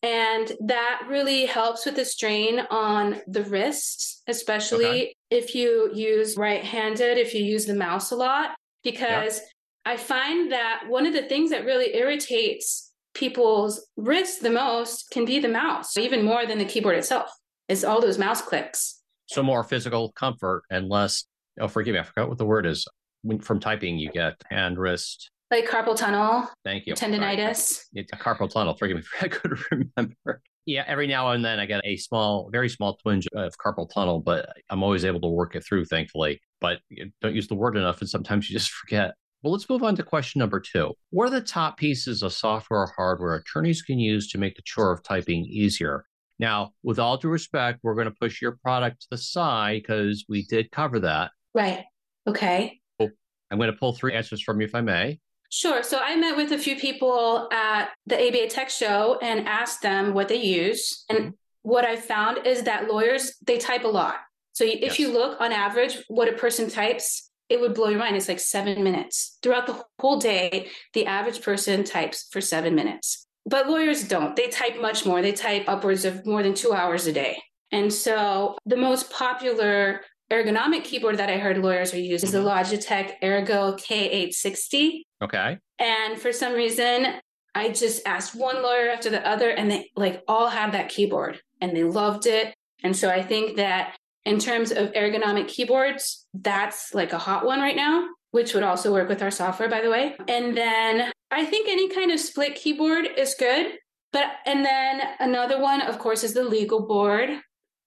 and 0.02 0.52
that 0.60 1.02
really 1.08 1.46
helps 1.46 1.84
with 1.84 1.96
the 1.96 2.04
strain 2.04 2.60
on 2.70 3.20
the 3.26 3.42
wrists, 3.44 4.22
especially 4.28 4.86
okay. 4.86 5.14
if 5.30 5.54
you 5.54 5.90
use 5.92 6.36
right 6.36 6.62
handed, 6.62 7.18
if 7.18 7.34
you 7.34 7.44
use 7.44 7.66
the 7.66 7.74
mouse 7.74 8.12
a 8.12 8.16
lot, 8.16 8.50
because 8.84 9.40
I 9.84 9.96
find 9.96 10.52
that 10.52 10.84
one 10.88 11.06
of 11.06 11.14
the 11.14 11.22
things 11.22 11.50
that 11.50 11.64
really 11.64 11.96
irritates 11.96 12.92
people's 13.14 13.86
wrists 13.96 14.38
the 14.38 14.50
most 14.50 15.10
can 15.10 15.24
be 15.24 15.40
the 15.40 15.48
mouse, 15.48 15.96
even 15.96 16.24
more 16.24 16.46
than 16.46 16.58
the 16.58 16.64
keyboard 16.64 16.96
itself, 16.96 17.30
is 17.68 17.84
all 17.84 18.00
those 18.00 18.18
mouse 18.18 18.40
clicks. 18.40 19.00
So 19.26 19.42
more 19.42 19.64
physical 19.64 20.12
comfort 20.12 20.62
and 20.70 20.88
less, 20.88 21.24
oh, 21.60 21.68
forgive 21.68 21.94
me, 21.94 22.00
I 22.00 22.04
forgot 22.04 22.28
what 22.28 22.38
the 22.38 22.46
word 22.46 22.66
is. 22.66 22.86
When, 23.22 23.40
from 23.40 23.58
typing, 23.58 23.98
you 23.98 24.10
get 24.10 24.40
hand, 24.48 24.78
wrist, 24.78 25.30
like 25.50 25.66
carpal 25.66 25.96
tunnel. 25.96 26.48
Thank 26.64 26.86
you. 26.86 26.94
Tendonitis. 26.94 27.84
It's 27.94 28.12
a 28.12 28.16
carpal 28.16 28.50
tunnel. 28.50 28.76
Forgive 28.76 28.96
me, 28.98 29.02
if 29.14 29.22
I 29.22 29.28
could 29.28 29.58
remember. 29.70 30.42
Yeah, 30.66 30.84
every 30.86 31.06
now 31.06 31.30
and 31.30 31.42
then 31.42 31.58
I 31.58 31.64
get 31.64 31.80
a 31.84 31.96
small, 31.96 32.50
very 32.52 32.68
small 32.68 32.96
twinge 32.96 33.26
of 33.34 33.54
carpal 33.56 33.88
tunnel, 33.88 34.20
but 34.20 34.50
I'm 34.68 34.82
always 34.82 35.04
able 35.04 35.20
to 35.22 35.28
work 35.28 35.56
it 35.56 35.64
through, 35.64 35.86
thankfully. 35.86 36.40
But 36.60 36.80
don't 37.22 37.34
use 37.34 37.48
the 37.48 37.54
word 37.54 37.76
enough, 37.76 38.00
and 38.00 38.10
sometimes 38.10 38.50
you 38.50 38.58
just 38.58 38.70
forget. 38.72 39.14
Well, 39.42 39.52
let's 39.52 39.70
move 39.70 39.84
on 39.84 39.94
to 39.96 40.02
question 40.02 40.40
number 40.40 40.60
two. 40.60 40.92
What 41.10 41.28
are 41.28 41.30
the 41.30 41.40
top 41.40 41.78
pieces 41.78 42.22
of 42.22 42.32
software 42.32 42.80
or 42.80 42.92
hardware 42.96 43.36
attorneys 43.36 43.82
can 43.82 43.98
use 43.98 44.28
to 44.32 44.38
make 44.38 44.56
the 44.56 44.62
chore 44.64 44.92
of 44.92 45.02
typing 45.02 45.44
easier? 45.44 46.04
Now, 46.40 46.72
with 46.82 46.98
all 46.98 47.16
due 47.16 47.28
respect, 47.28 47.80
we're 47.82 47.94
going 47.94 48.06
to 48.06 48.14
push 48.20 48.42
your 48.42 48.58
product 48.62 49.02
to 49.02 49.06
the 49.12 49.18
side 49.18 49.82
because 49.82 50.24
we 50.28 50.44
did 50.44 50.70
cover 50.70 51.00
that. 51.00 51.30
Right. 51.54 51.84
Okay. 52.26 52.80
Oh, 53.00 53.08
I'm 53.50 53.58
going 53.58 53.70
to 53.72 53.76
pull 53.76 53.92
three 53.92 54.14
answers 54.14 54.42
from 54.42 54.60
you, 54.60 54.66
if 54.66 54.74
I 54.74 54.80
may. 54.80 55.18
Sure. 55.50 55.82
So 55.82 55.98
I 56.02 56.16
met 56.16 56.36
with 56.36 56.52
a 56.52 56.58
few 56.58 56.76
people 56.76 57.48
at 57.52 57.90
the 58.06 58.16
ABA 58.16 58.48
Tech 58.48 58.68
Show 58.70 59.18
and 59.22 59.48
asked 59.48 59.82
them 59.82 60.12
what 60.12 60.28
they 60.28 60.42
use. 60.42 61.04
And 61.08 61.18
mm-hmm. 61.18 61.30
what 61.62 61.84
I 61.84 61.96
found 61.96 62.46
is 62.46 62.64
that 62.64 62.88
lawyers, 62.88 63.36
they 63.46 63.58
type 63.58 63.84
a 63.84 63.88
lot. 63.88 64.16
So 64.52 64.64
if 64.64 64.80
yes. 64.80 64.98
you 64.98 65.12
look 65.12 65.40
on 65.40 65.52
average 65.52 66.02
what 66.08 66.28
a 66.28 66.32
person 66.32 66.68
types, 66.68 67.30
it 67.48 67.60
would 67.60 67.74
blow 67.74 67.88
your 67.88 67.98
mind. 67.98 68.16
It's 68.16 68.28
like 68.28 68.40
seven 68.40 68.82
minutes. 68.82 69.38
Throughout 69.42 69.66
the 69.66 69.82
whole 69.98 70.18
day, 70.18 70.68
the 70.92 71.06
average 71.06 71.40
person 71.40 71.84
types 71.84 72.28
for 72.30 72.40
seven 72.40 72.74
minutes. 72.74 73.26
But 73.46 73.68
lawyers 73.68 74.06
don't. 74.06 74.36
They 74.36 74.48
type 74.48 74.80
much 74.80 75.06
more. 75.06 75.22
They 75.22 75.32
type 75.32 75.64
upwards 75.66 76.04
of 76.04 76.26
more 76.26 76.42
than 76.42 76.54
two 76.54 76.74
hours 76.74 77.06
a 77.06 77.12
day. 77.12 77.42
And 77.72 77.92
so 77.92 78.58
the 78.66 78.76
most 78.76 79.10
popular 79.10 80.02
ergonomic 80.30 80.84
keyboard 80.84 81.16
that 81.16 81.30
I 81.30 81.38
heard 81.38 81.58
lawyers 81.58 81.94
are 81.94 81.98
using 81.98 82.26
is 82.26 82.32
the. 82.32 82.40
Logitech 82.40 83.12
Ergo 83.22 83.74
K860. 83.76 85.02
Okay. 85.22 85.58
And 85.78 86.18
for 86.18 86.32
some 86.32 86.54
reason, 86.54 87.06
I 87.54 87.70
just 87.70 88.06
asked 88.06 88.34
one 88.34 88.62
lawyer 88.62 88.88
after 88.88 89.10
the 89.10 89.26
other, 89.26 89.50
and 89.50 89.70
they 89.70 89.90
like 89.96 90.22
all 90.28 90.48
had 90.48 90.72
that 90.72 90.88
keyboard 90.88 91.40
and 91.60 91.76
they 91.76 91.84
loved 91.84 92.26
it. 92.26 92.54
And 92.84 92.96
so 92.96 93.10
I 93.10 93.22
think 93.22 93.56
that 93.56 93.96
in 94.24 94.38
terms 94.38 94.70
of 94.70 94.92
ergonomic 94.92 95.48
keyboards, 95.48 96.26
that's 96.34 96.94
like 96.94 97.12
a 97.12 97.18
hot 97.18 97.44
one 97.44 97.60
right 97.60 97.74
now, 97.74 98.06
which 98.30 98.54
would 98.54 98.62
also 98.62 98.92
work 98.92 99.08
with 99.08 99.22
our 99.22 99.30
software, 99.30 99.68
by 99.68 99.80
the 99.80 99.90
way. 99.90 100.14
And 100.28 100.56
then 100.56 101.10
I 101.30 101.44
think 101.44 101.68
any 101.68 101.88
kind 101.88 102.12
of 102.12 102.20
split 102.20 102.54
keyboard 102.54 103.06
is 103.16 103.34
good. 103.38 103.74
But, 104.12 104.26
and 104.46 104.64
then 104.64 105.02
another 105.18 105.60
one, 105.60 105.82
of 105.82 105.98
course, 105.98 106.24
is 106.24 106.34
the 106.34 106.44
legal 106.44 106.86
board, 106.86 107.30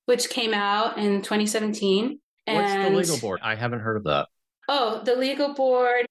which 0.05 0.29
came 0.29 0.53
out 0.53 0.97
in 0.97 1.21
2017. 1.21 2.19
What's 2.47 2.73
the 2.73 2.89
legal 2.89 3.17
board? 3.17 3.39
I 3.41 3.55
haven't 3.55 3.79
heard 3.79 3.97
of 3.97 4.03
that. 4.03 4.27
Oh, 4.67 5.01
the 5.03 5.15
legal 5.15 5.53
board 5.53 6.05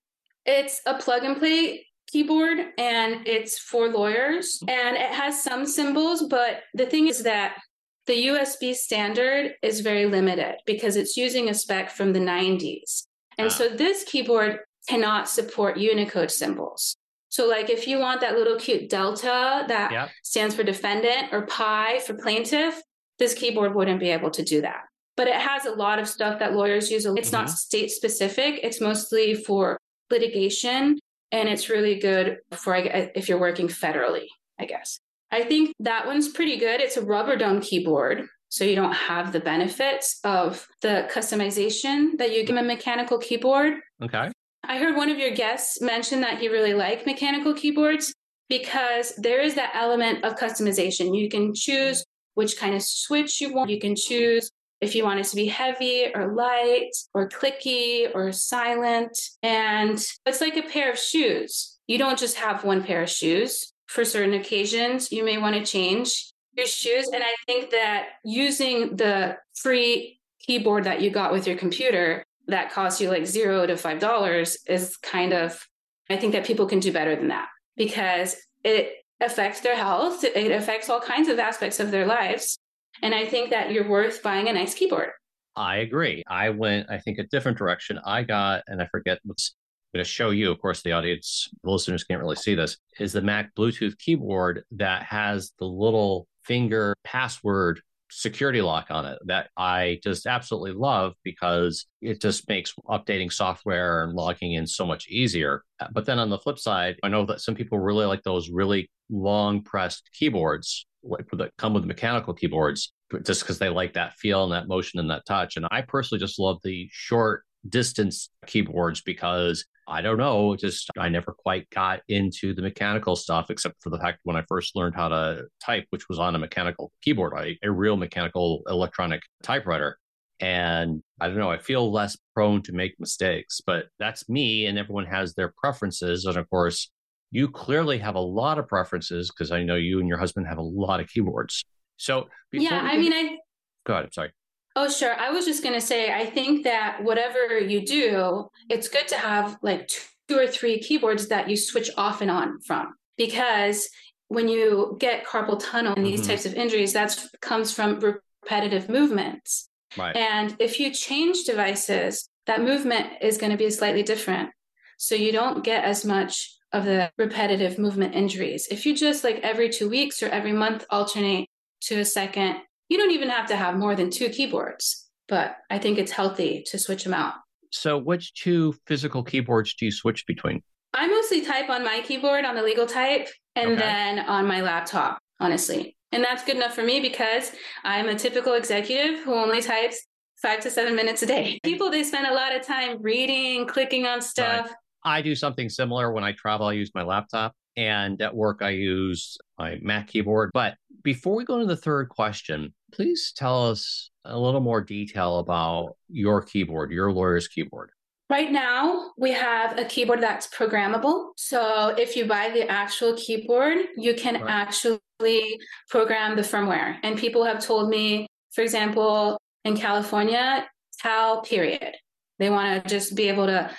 it's 0.46 0.80
a 0.86 0.94
plug 0.94 1.24
and 1.24 1.36
play 1.36 1.86
keyboard 2.10 2.58
and 2.78 3.26
it's 3.26 3.58
for 3.58 3.88
lawyers 3.88 4.60
and 4.66 4.96
it 4.96 5.10
has 5.12 5.42
some 5.42 5.66
symbols, 5.66 6.24
but 6.28 6.62
the 6.74 6.86
thing 6.86 7.08
is 7.08 7.22
that 7.22 7.58
the 8.06 8.26
USB 8.26 8.74
standard 8.74 9.52
is 9.62 9.80
very 9.80 10.06
limited 10.06 10.56
because 10.66 10.96
it's 10.96 11.16
using 11.16 11.48
a 11.48 11.54
spec 11.54 11.90
from 11.90 12.12
the 12.12 12.18
90s. 12.18 13.06
And 13.38 13.48
ah. 13.48 13.50
so 13.50 13.68
this 13.68 14.04
keyboard 14.04 14.60
cannot 14.88 15.28
support 15.28 15.76
Unicode 15.76 16.30
symbols. 16.30 16.96
So, 17.28 17.46
like, 17.46 17.70
if 17.70 17.86
you 17.86 18.00
want 18.00 18.20
that 18.22 18.34
little 18.34 18.58
cute 18.58 18.90
delta 18.90 19.64
that 19.68 19.92
yep. 19.92 20.10
stands 20.24 20.54
for 20.54 20.64
defendant 20.64 21.32
or 21.32 21.46
pi 21.46 22.00
for 22.00 22.14
plaintiff, 22.14 22.82
this 23.20 23.34
keyboard 23.34 23.74
wouldn't 23.74 24.00
be 24.00 24.10
able 24.10 24.30
to 24.30 24.42
do 24.42 24.60
that. 24.62 24.80
But 25.16 25.28
it 25.28 25.36
has 25.36 25.64
a 25.64 25.70
lot 25.70 26.00
of 26.00 26.08
stuff 26.08 26.40
that 26.40 26.54
lawyers 26.54 26.90
use. 26.90 27.06
It's 27.06 27.28
mm-hmm. 27.28 27.36
not 27.36 27.50
state 27.50 27.92
specific, 27.92 28.58
it's 28.64 28.80
mostly 28.80 29.34
for 29.34 29.78
litigation. 30.10 30.98
And 31.32 31.48
it's 31.48 31.68
really 31.68 31.98
good 31.98 32.38
for 32.50 32.74
if 32.74 33.28
you're 33.28 33.38
working 33.38 33.68
federally, 33.68 34.26
I 34.58 34.64
guess. 34.64 34.98
I 35.30 35.44
think 35.44 35.74
that 35.78 36.06
one's 36.06 36.28
pretty 36.28 36.56
good. 36.56 36.80
It's 36.80 36.96
a 36.96 37.02
rubber 37.04 37.36
dome 37.36 37.60
keyboard. 37.60 38.26
So 38.48 38.64
you 38.64 38.74
don't 38.74 38.92
have 38.92 39.32
the 39.32 39.38
benefits 39.38 40.18
of 40.24 40.66
the 40.82 41.08
customization 41.12 42.18
that 42.18 42.32
you 42.32 42.44
give 42.44 42.56
a 42.56 42.62
mechanical 42.62 43.18
keyboard. 43.18 43.74
Okay. 44.02 44.32
I 44.64 44.78
heard 44.78 44.96
one 44.96 45.08
of 45.08 45.18
your 45.18 45.30
guests 45.30 45.80
mention 45.80 46.20
that 46.22 46.38
he 46.38 46.48
really 46.48 46.74
liked 46.74 47.06
mechanical 47.06 47.54
keyboards 47.54 48.12
because 48.48 49.14
there 49.16 49.40
is 49.40 49.54
that 49.54 49.70
element 49.74 50.24
of 50.24 50.34
customization. 50.34 51.16
You 51.16 51.28
can 51.28 51.54
choose 51.54 52.04
which 52.34 52.58
kind 52.58 52.74
of 52.74 52.82
switch 52.82 53.40
you 53.40 53.54
want. 53.54 53.70
You 53.70 53.78
can 53.78 53.94
choose 53.94 54.50
if 54.80 54.94
you 54.94 55.04
want 55.04 55.20
it 55.20 55.26
to 55.26 55.36
be 55.36 55.46
heavy 55.46 56.10
or 56.14 56.34
light 56.34 56.90
or 57.14 57.28
clicky 57.28 58.08
or 58.14 58.32
silent. 58.32 59.18
And 59.42 60.04
it's 60.26 60.40
like 60.40 60.56
a 60.56 60.62
pair 60.62 60.90
of 60.90 60.98
shoes. 60.98 61.78
You 61.86 61.98
don't 61.98 62.18
just 62.18 62.36
have 62.36 62.64
one 62.64 62.82
pair 62.82 63.02
of 63.02 63.10
shoes. 63.10 63.72
For 63.86 64.04
certain 64.04 64.34
occasions, 64.34 65.10
you 65.10 65.24
may 65.24 65.36
want 65.38 65.56
to 65.56 65.64
change 65.64 66.32
your 66.56 66.66
shoes. 66.66 67.08
And 67.12 67.22
I 67.22 67.34
think 67.46 67.70
that 67.70 68.06
using 68.24 68.96
the 68.96 69.36
free 69.54 70.20
keyboard 70.40 70.84
that 70.84 71.00
you 71.00 71.10
got 71.10 71.32
with 71.32 71.46
your 71.46 71.56
computer 71.56 72.24
that 72.46 72.72
costs 72.72 73.00
you 73.00 73.08
like 73.08 73.26
zero 73.26 73.66
to 73.66 73.76
five 73.76 73.98
dollars 73.98 74.58
is 74.66 74.96
kind 74.96 75.32
of 75.32 75.66
I 76.08 76.16
think 76.16 76.32
that 76.32 76.44
people 76.44 76.66
can 76.66 76.80
do 76.80 76.92
better 76.92 77.14
than 77.14 77.28
that 77.28 77.48
because 77.76 78.36
it 78.64 78.94
affects 79.20 79.60
their 79.60 79.76
health. 79.76 80.24
It 80.24 80.50
affects 80.50 80.88
all 80.88 81.00
kinds 81.00 81.28
of 81.28 81.38
aspects 81.38 81.78
of 81.78 81.90
their 81.90 82.06
lives. 82.06 82.58
And 83.02 83.14
I 83.14 83.26
think 83.26 83.50
that 83.50 83.72
you're 83.72 83.88
worth 83.88 84.22
buying 84.22 84.48
a 84.48 84.52
nice 84.52 84.74
keyboard. 84.74 85.10
I 85.56 85.78
agree. 85.78 86.22
I 86.28 86.50
went, 86.50 86.90
I 86.90 86.98
think, 86.98 87.18
a 87.18 87.24
different 87.24 87.58
direction. 87.58 87.98
I 88.04 88.22
got, 88.22 88.62
and 88.66 88.80
I 88.80 88.86
forget 88.86 89.18
what's 89.24 89.54
going 89.92 90.04
to 90.04 90.08
show 90.08 90.30
you, 90.30 90.50
of 90.50 90.60
course, 90.60 90.82
the 90.82 90.92
audience, 90.92 91.48
the 91.64 91.70
listeners 91.70 92.04
can't 92.04 92.20
really 92.20 92.36
see 92.36 92.54
this, 92.54 92.76
is 92.98 93.12
the 93.12 93.22
Mac 93.22 93.54
Bluetooth 93.56 93.98
keyboard 93.98 94.62
that 94.72 95.02
has 95.02 95.52
the 95.58 95.64
little 95.64 96.28
finger 96.44 96.94
password 97.04 97.80
security 98.12 98.60
lock 98.60 98.86
on 98.90 99.06
it 99.06 99.18
that 99.26 99.50
I 99.56 100.00
just 100.02 100.26
absolutely 100.26 100.72
love 100.72 101.14
because 101.22 101.86
it 102.00 102.20
just 102.20 102.48
makes 102.48 102.74
updating 102.88 103.32
software 103.32 104.02
and 104.02 104.14
logging 104.14 104.54
in 104.54 104.66
so 104.66 104.84
much 104.84 105.08
easier. 105.08 105.62
But 105.92 106.06
then 106.06 106.18
on 106.18 106.30
the 106.30 106.38
flip 106.38 106.58
side, 106.58 106.96
I 107.02 107.08
know 107.08 107.24
that 107.26 107.40
some 107.40 107.54
people 107.54 107.78
really 107.78 108.06
like 108.06 108.22
those 108.22 108.50
really 108.50 108.90
long 109.10 109.62
pressed 109.62 110.10
keyboards 110.12 110.86
that 111.02 111.50
come 111.56 111.74
with 111.74 111.84
mechanical 111.84 112.34
keyboards 112.34 112.92
just 113.24 113.40
because 113.40 113.58
they 113.58 113.68
like 113.68 113.94
that 113.94 114.14
feel 114.14 114.44
and 114.44 114.52
that 114.52 114.68
motion 114.68 115.00
and 115.00 115.10
that 115.10 115.26
touch. 115.26 115.56
And 115.56 115.66
I 115.70 115.82
personally 115.82 116.20
just 116.20 116.38
love 116.38 116.58
the 116.62 116.88
short 116.92 117.44
distance 117.68 118.30
keyboards 118.46 119.02
because 119.02 119.64
I 119.86 120.02
don't 120.02 120.18
know, 120.18 120.54
just 120.56 120.88
I 120.96 121.08
never 121.08 121.32
quite 121.32 121.68
got 121.70 122.00
into 122.08 122.54
the 122.54 122.62
mechanical 122.62 123.16
stuff 123.16 123.50
except 123.50 123.82
for 123.82 123.90
the 123.90 123.98
fact 123.98 124.20
when 124.22 124.36
I 124.36 124.44
first 124.48 124.76
learned 124.76 124.94
how 124.94 125.08
to 125.08 125.44
type, 125.64 125.86
which 125.90 126.08
was 126.08 126.18
on 126.18 126.34
a 126.34 126.38
mechanical 126.38 126.92
keyboard, 127.02 127.32
a, 127.36 127.58
a 127.66 127.70
real 127.70 127.96
mechanical 127.96 128.62
electronic 128.68 129.22
typewriter. 129.42 129.98
And 130.38 131.02
I 131.20 131.26
don't 131.26 131.36
know, 131.36 131.50
I 131.50 131.58
feel 131.58 131.92
less 131.92 132.16
prone 132.34 132.62
to 132.62 132.72
make 132.72 132.94
mistakes, 132.98 133.60
but 133.66 133.86
that's 133.98 134.28
me 134.28 134.66
and 134.66 134.78
everyone 134.78 135.06
has 135.06 135.34
their 135.34 135.52
preferences. 135.60 136.24
And 136.24 136.36
of 136.36 136.48
course, 136.48 136.90
you 137.30 137.48
clearly 137.48 137.98
have 137.98 138.14
a 138.14 138.20
lot 138.20 138.58
of 138.58 138.66
preferences 138.66 139.30
because 139.30 139.52
I 139.52 139.62
know 139.62 139.76
you 139.76 140.00
and 140.00 140.08
your 140.08 140.18
husband 140.18 140.46
have 140.46 140.58
a 140.58 140.62
lot 140.62 141.00
of 141.00 141.08
keyboards. 141.08 141.64
So 141.96 142.28
yeah, 142.52 142.80
I 142.82 142.96
mean, 142.96 143.12
I 143.12 143.38
go 143.86 143.94
ahead. 143.94 144.06
I'm 144.06 144.12
sorry. 144.12 144.32
Oh, 144.76 144.88
sure. 144.88 145.14
I 145.14 145.30
was 145.30 145.44
just 145.44 145.62
going 145.62 145.74
to 145.74 145.80
say, 145.80 146.12
I 146.12 146.26
think 146.26 146.64
that 146.64 147.02
whatever 147.02 147.58
you 147.58 147.84
do, 147.84 148.48
it's 148.68 148.88
good 148.88 149.08
to 149.08 149.16
have 149.16 149.58
like 149.62 149.90
two 150.28 150.38
or 150.38 150.46
three 150.46 150.78
keyboards 150.78 151.28
that 151.28 151.50
you 151.50 151.56
switch 151.56 151.90
off 151.96 152.20
and 152.20 152.30
on 152.30 152.60
from 152.60 152.94
because 153.16 153.88
when 154.28 154.48
you 154.48 154.96
get 155.00 155.26
carpal 155.26 155.60
tunnel 155.60 155.94
and 155.96 156.06
these 156.06 156.20
mm-hmm. 156.20 156.30
types 156.30 156.46
of 156.46 156.54
injuries, 156.54 156.92
that 156.92 157.18
comes 157.40 157.72
from 157.72 157.98
repetitive 157.98 158.88
movements. 158.88 159.68
Right. 159.98 160.14
And 160.14 160.54
if 160.60 160.78
you 160.78 160.92
change 160.92 161.44
devices, 161.44 162.28
that 162.46 162.62
movement 162.62 163.08
is 163.20 163.38
going 163.38 163.50
to 163.50 163.58
be 163.58 163.70
slightly 163.70 164.04
different. 164.04 164.50
So 164.98 165.16
you 165.16 165.32
don't 165.32 165.64
get 165.64 165.84
as 165.84 166.04
much 166.04 166.54
of 166.72 166.84
the 166.84 167.10
repetitive 167.18 167.78
movement 167.78 168.14
injuries. 168.14 168.68
If 168.70 168.86
you 168.86 168.94
just 168.94 169.24
like 169.24 169.40
every 169.42 169.68
two 169.68 169.88
weeks 169.88 170.22
or 170.22 170.28
every 170.28 170.52
month 170.52 170.86
alternate 170.90 171.48
to 171.82 171.98
a 171.98 172.04
second 172.04 172.56
you 172.90 172.98
don't 172.98 173.12
even 173.12 173.30
have 173.30 173.46
to 173.46 173.56
have 173.56 173.78
more 173.78 173.94
than 173.94 174.10
two 174.10 174.28
keyboards, 174.28 175.08
but 175.28 175.56
I 175.70 175.78
think 175.78 175.96
it's 175.96 176.12
healthy 176.12 176.64
to 176.66 176.78
switch 176.78 177.04
them 177.04 177.14
out. 177.14 177.34
So, 177.70 177.96
which 177.96 178.34
two 178.34 178.74
physical 178.86 179.22
keyboards 179.22 179.74
do 179.74 179.86
you 179.86 179.92
switch 179.92 180.26
between? 180.26 180.62
I 180.92 181.06
mostly 181.06 181.42
type 181.42 181.70
on 181.70 181.84
my 181.84 182.02
keyboard 182.04 182.44
on 182.44 182.56
the 182.56 182.62
legal 182.64 182.86
type 182.86 183.28
and 183.54 183.72
okay. 183.72 183.80
then 183.80 184.18
on 184.18 184.48
my 184.48 184.60
laptop, 184.60 185.20
honestly. 185.38 185.96
And 186.10 186.24
that's 186.24 186.44
good 186.44 186.56
enough 186.56 186.74
for 186.74 186.82
me 186.82 186.98
because 186.98 187.52
I'm 187.84 188.08
a 188.08 188.16
typical 188.16 188.54
executive 188.54 189.20
who 189.20 189.34
only 189.34 189.62
types 189.62 190.04
five 190.42 190.58
to 190.60 190.70
seven 190.70 190.96
minutes 190.96 191.22
a 191.22 191.26
day. 191.26 191.60
People, 191.62 191.92
they 191.92 192.02
spend 192.02 192.26
a 192.26 192.34
lot 192.34 192.56
of 192.56 192.66
time 192.66 193.00
reading, 193.00 193.68
clicking 193.68 194.04
on 194.06 194.20
stuff. 194.20 194.66
Right. 194.66 194.74
I 195.04 195.22
do 195.22 195.34
something 195.34 195.68
similar 195.68 196.12
when 196.12 196.24
I 196.24 196.32
travel. 196.32 196.66
I 196.66 196.74
use 196.74 196.90
my 196.94 197.02
laptop, 197.02 197.54
and 197.76 198.20
at 198.20 198.34
work, 198.34 198.62
I 198.62 198.70
use 198.70 199.38
my 199.58 199.78
Mac 199.82 200.08
keyboard. 200.08 200.50
But 200.52 200.74
before 201.02 201.34
we 201.34 201.44
go 201.44 201.58
to 201.58 201.66
the 201.66 201.76
third 201.76 202.08
question, 202.08 202.74
please 202.92 203.32
tell 203.34 203.70
us 203.70 204.10
a 204.24 204.38
little 204.38 204.60
more 204.60 204.80
detail 204.80 205.38
about 205.38 205.96
your 206.08 206.42
keyboard, 206.42 206.90
your 206.90 207.12
lawyer's 207.12 207.48
keyboard. 207.48 207.90
Right 208.28 208.52
now, 208.52 209.10
we 209.18 209.32
have 209.32 209.76
a 209.76 209.84
keyboard 209.84 210.22
that's 210.22 210.46
programmable. 210.46 211.30
So 211.36 211.88
if 211.98 212.14
you 212.16 212.26
buy 212.26 212.50
the 212.50 212.68
actual 212.70 213.16
keyboard, 213.16 213.78
you 213.96 214.14
can 214.14 214.34
right. 214.34 214.44
actually 214.48 215.58
program 215.88 216.36
the 216.36 216.42
firmware. 216.42 216.96
And 217.02 217.18
people 217.18 217.44
have 217.44 217.64
told 217.64 217.88
me, 217.90 218.28
for 218.52 218.62
example, 218.62 219.36
in 219.64 219.76
California, 219.76 220.68
Cal 221.02 221.42
period. 221.42 221.96
They 222.38 222.50
want 222.50 222.84
to 222.84 222.88
just 222.88 223.16
be 223.16 223.28
able 223.28 223.46
to 223.46 223.70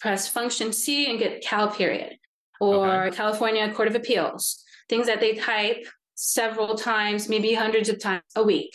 press 0.00 0.28
function 0.28 0.72
C 0.72 1.10
and 1.10 1.18
get 1.18 1.42
Cal 1.42 1.70
period. 1.70 2.16
Or 2.60 3.04
okay. 3.04 3.16
California 3.16 3.70
Court 3.72 3.88
of 3.88 3.94
Appeals, 3.94 4.62
things 4.88 5.06
that 5.06 5.20
they 5.20 5.34
type 5.34 5.86
several 6.14 6.74
times, 6.74 7.28
maybe 7.28 7.52
hundreds 7.52 7.88
of 7.88 8.00
times 8.00 8.22
a 8.34 8.42
week. 8.42 8.74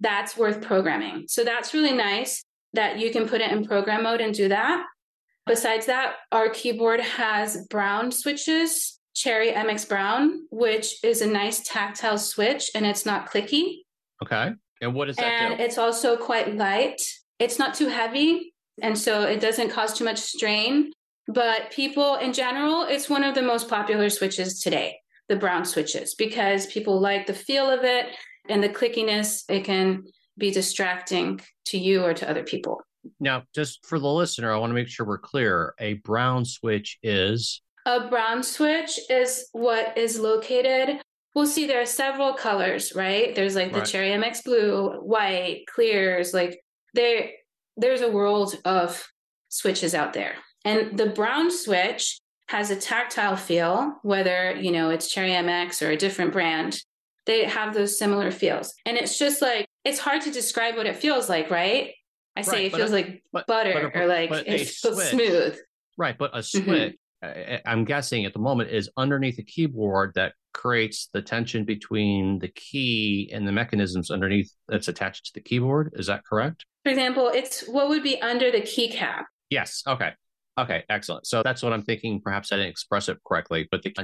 That's 0.00 0.36
worth 0.36 0.62
programming. 0.62 1.26
So 1.28 1.44
that's 1.44 1.74
really 1.74 1.92
nice 1.92 2.44
that 2.72 2.98
you 2.98 3.10
can 3.10 3.28
put 3.28 3.40
it 3.40 3.50
in 3.50 3.66
program 3.66 4.04
mode 4.04 4.20
and 4.20 4.34
do 4.34 4.48
that. 4.48 4.84
Besides 5.46 5.86
that, 5.86 6.16
our 6.32 6.50
keyboard 6.50 7.00
has 7.00 7.66
brown 7.68 8.12
switches, 8.12 8.98
Cherry 9.14 9.50
MX 9.52 9.88
Brown, 9.88 10.46
which 10.50 11.02
is 11.02 11.22
a 11.22 11.26
nice 11.26 11.60
tactile 11.66 12.18
switch 12.18 12.70
and 12.74 12.86
it's 12.86 13.04
not 13.04 13.30
clicky. 13.30 13.78
Okay. 14.22 14.52
And 14.80 14.94
what 14.94 15.06
does 15.06 15.16
that 15.16 15.24
and 15.24 15.58
do? 15.58 15.64
it's 15.64 15.78
also 15.78 16.16
quite 16.16 16.56
light. 16.56 17.00
It's 17.38 17.58
not 17.58 17.74
too 17.74 17.88
heavy. 17.88 18.54
And 18.82 18.96
so 18.96 19.22
it 19.22 19.40
doesn't 19.40 19.70
cause 19.70 19.96
too 19.96 20.04
much 20.04 20.18
strain. 20.18 20.92
But 21.28 21.70
people 21.70 22.16
in 22.16 22.32
general, 22.32 22.84
it's 22.84 23.10
one 23.10 23.22
of 23.22 23.34
the 23.34 23.42
most 23.42 23.68
popular 23.68 24.08
switches 24.10 24.60
today 24.60 24.96
the 25.28 25.36
brown 25.36 25.64
switches 25.64 26.14
because 26.14 26.66
people 26.66 26.98
like 26.98 27.26
the 27.26 27.34
feel 27.34 27.68
of 27.68 27.84
it 27.84 28.06
and 28.48 28.62
the 28.62 28.68
clickiness. 28.68 29.44
It 29.48 29.64
can 29.64 30.04
be 30.38 30.50
distracting 30.50 31.40
to 31.66 31.78
you 31.78 32.02
or 32.02 32.14
to 32.14 32.28
other 32.28 32.42
people. 32.42 32.80
Now, 33.20 33.44
just 33.54 33.84
for 33.86 33.98
the 33.98 34.08
listener, 34.08 34.52
I 34.52 34.56
want 34.56 34.70
to 34.70 34.74
make 34.74 34.88
sure 34.88 35.06
we're 35.06 35.18
clear. 35.18 35.74
A 35.78 35.94
brown 35.94 36.44
switch 36.44 36.98
is? 37.02 37.60
A 37.86 38.08
brown 38.08 38.42
switch 38.42 38.98
is 39.10 39.48
what 39.52 39.96
is 39.96 40.18
located. 40.18 41.00
We'll 41.34 41.46
see 41.46 41.66
there 41.66 41.80
are 41.80 41.86
several 41.86 42.32
colors, 42.32 42.92
right? 42.94 43.34
There's 43.34 43.54
like 43.54 43.72
the 43.72 43.80
right. 43.80 43.88
Cherry 43.88 44.10
MX 44.10 44.44
blue, 44.44 44.90
white, 45.00 45.64
clears, 45.72 46.34
like 46.34 46.58
there 46.94 47.30
there's 47.78 48.02
a 48.02 48.10
world 48.10 48.54
of 48.64 49.08
switches 49.48 49.94
out 49.94 50.12
there. 50.12 50.34
And 50.64 50.98
the 50.98 51.06
brown 51.06 51.50
switch 51.50 52.20
has 52.48 52.70
a 52.70 52.76
tactile 52.76 53.36
feel, 53.36 53.94
whether, 54.02 54.54
you 54.56 54.72
know, 54.72 54.90
it's 54.90 55.10
Cherry 55.10 55.30
MX 55.30 55.86
or 55.86 55.90
a 55.90 55.96
different 55.96 56.32
brand, 56.32 56.80
they 57.26 57.44
have 57.44 57.74
those 57.74 57.98
similar 57.98 58.30
feels. 58.30 58.74
And 58.84 58.96
it's 58.96 59.18
just 59.18 59.40
like, 59.40 59.66
it's 59.84 59.98
hard 59.98 60.22
to 60.22 60.30
describe 60.30 60.76
what 60.76 60.86
it 60.86 60.96
feels 60.96 61.28
like, 61.28 61.50
right? 61.50 61.92
I 62.36 62.42
say 62.42 62.52
right, 62.52 62.64
it 62.66 62.74
feels 62.74 62.90
a, 62.90 62.94
like 62.94 63.22
but, 63.32 63.46
butter 63.46 63.72
but 63.74 64.00
a, 64.00 64.02
or 64.02 64.06
like 64.06 64.30
it 64.46 64.68
feels 64.68 65.08
smooth. 65.08 65.58
Right. 65.96 66.16
But 66.16 66.30
a 66.34 66.38
mm-hmm. 66.38 66.64
switch, 66.64 66.96
mm-hmm. 67.22 67.68
I'm 67.68 67.84
guessing 67.84 68.24
at 68.24 68.32
the 68.32 68.38
moment, 68.38 68.70
is 68.70 68.90
underneath 68.96 69.36
the 69.36 69.42
keyboard 69.44 70.12
that 70.14 70.34
creates 70.52 71.08
the 71.12 71.22
tension 71.22 71.64
between 71.64 72.38
the 72.38 72.48
key 72.48 73.30
and 73.32 73.46
the 73.46 73.52
mechanisms 73.52 74.10
underneath 74.10 74.52
that's 74.68 74.88
attached 74.88 75.26
to 75.26 75.32
the 75.34 75.40
keyboard. 75.40 75.92
Is 75.94 76.06
that 76.06 76.24
correct? 76.24 76.64
For 76.84 76.90
example, 76.90 77.30
it's 77.32 77.66
what 77.68 77.88
would 77.88 78.02
be 78.02 78.20
under 78.22 78.50
the 78.50 78.60
keycap. 78.60 79.24
Yes. 79.50 79.82
Okay. 79.86 80.12
Okay, 80.58 80.82
excellent. 80.88 81.26
So 81.26 81.42
that's 81.42 81.62
what 81.62 81.72
I'm 81.72 81.82
thinking. 81.82 82.20
Perhaps 82.20 82.50
I 82.52 82.56
didn't 82.56 82.70
express 82.70 83.08
it 83.08 83.18
correctly, 83.24 83.68
but 83.70 83.82
the 83.82 83.94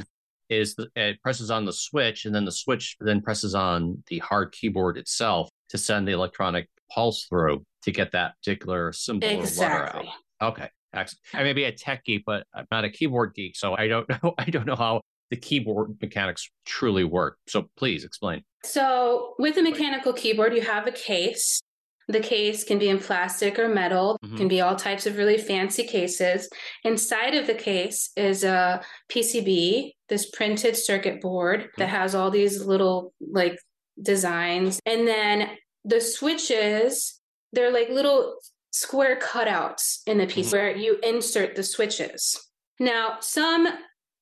is 0.50 0.74
the, 0.74 0.88
it 0.94 1.20
presses 1.22 1.50
on 1.50 1.64
the 1.64 1.72
switch, 1.72 2.26
and 2.26 2.34
then 2.34 2.44
the 2.44 2.52
switch 2.52 2.96
then 3.00 3.20
presses 3.20 3.54
on 3.54 4.02
the 4.08 4.18
hard 4.18 4.52
keyboard 4.52 4.96
itself 4.98 5.48
to 5.70 5.78
send 5.78 6.06
the 6.06 6.12
electronic 6.12 6.68
pulse 6.90 7.24
through 7.24 7.64
to 7.82 7.90
get 7.90 8.12
that 8.12 8.34
particular 8.38 8.92
symbol 8.92 9.26
exactly. 9.26 9.66
or 9.66 10.02
letter 10.02 10.08
out. 10.40 10.52
Okay, 10.52 10.68
excellent. 10.92 11.20
I 11.32 11.42
may 11.42 11.54
be 11.54 11.64
a 11.64 11.72
tech 11.72 12.04
geek, 12.04 12.24
but 12.24 12.46
I'm 12.54 12.66
not 12.70 12.84
a 12.84 12.90
keyboard 12.90 13.34
geek, 13.34 13.56
so 13.56 13.74
I 13.76 13.88
don't 13.88 14.08
know. 14.22 14.34
I 14.38 14.44
don't 14.44 14.66
know 14.66 14.76
how 14.76 15.00
the 15.30 15.36
keyboard 15.36 15.96
mechanics 16.00 16.50
truly 16.64 17.04
work. 17.04 17.38
So 17.46 17.68
please 17.76 18.04
explain. 18.04 18.42
So 18.62 19.34
with 19.38 19.56
a 19.56 19.62
mechanical 19.62 20.12
keyboard, 20.12 20.54
you 20.54 20.62
have 20.62 20.86
a 20.86 20.92
case 20.92 21.60
the 22.08 22.20
case 22.20 22.64
can 22.64 22.78
be 22.78 22.88
in 22.88 22.98
plastic 22.98 23.58
or 23.58 23.68
metal, 23.68 24.18
mm-hmm. 24.22 24.36
can 24.36 24.48
be 24.48 24.60
all 24.60 24.76
types 24.76 25.06
of 25.06 25.16
really 25.16 25.38
fancy 25.38 25.84
cases. 25.84 26.48
Inside 26.84 27.34
of 27.34 27.46
the 27.46 27.54
case 27.54 28.10
is 28.16 28.44
a 28.44 28.82
PCB, 29.10 29.92
this 30.08 30.30
printed 30.30 30.76
circuit 30.76 31.20
board 31.20 31.60
mm-hmm. 31.60 31.80
that 31.80 31.88
has 31.88 32.14
all 32.14 32.30
these 32.30 32.64
little 32.64 33.12
like 33.20 33.58
designs. 34.00 34.80
And 34.84 35.06
then 35.06 35.50
the 35.84 36.00
switches, 36.00 37.20
they're 37.52 37.72
like 37.72 37.88
little 37.88 38.36
square 38.70 39.18
cutouts 39.18 40.00
in 40.06 40.18
the 40.18 40.26
piece 40.26 40.48
mm-hmm. 40.48 40.56
where 40.56 40.76
you 40.76 40.98
insert 41.02 41.54
the 41.54 41.62
switches. 41.62 42.38
Now, 42.80 43.18
some 43.20 43.68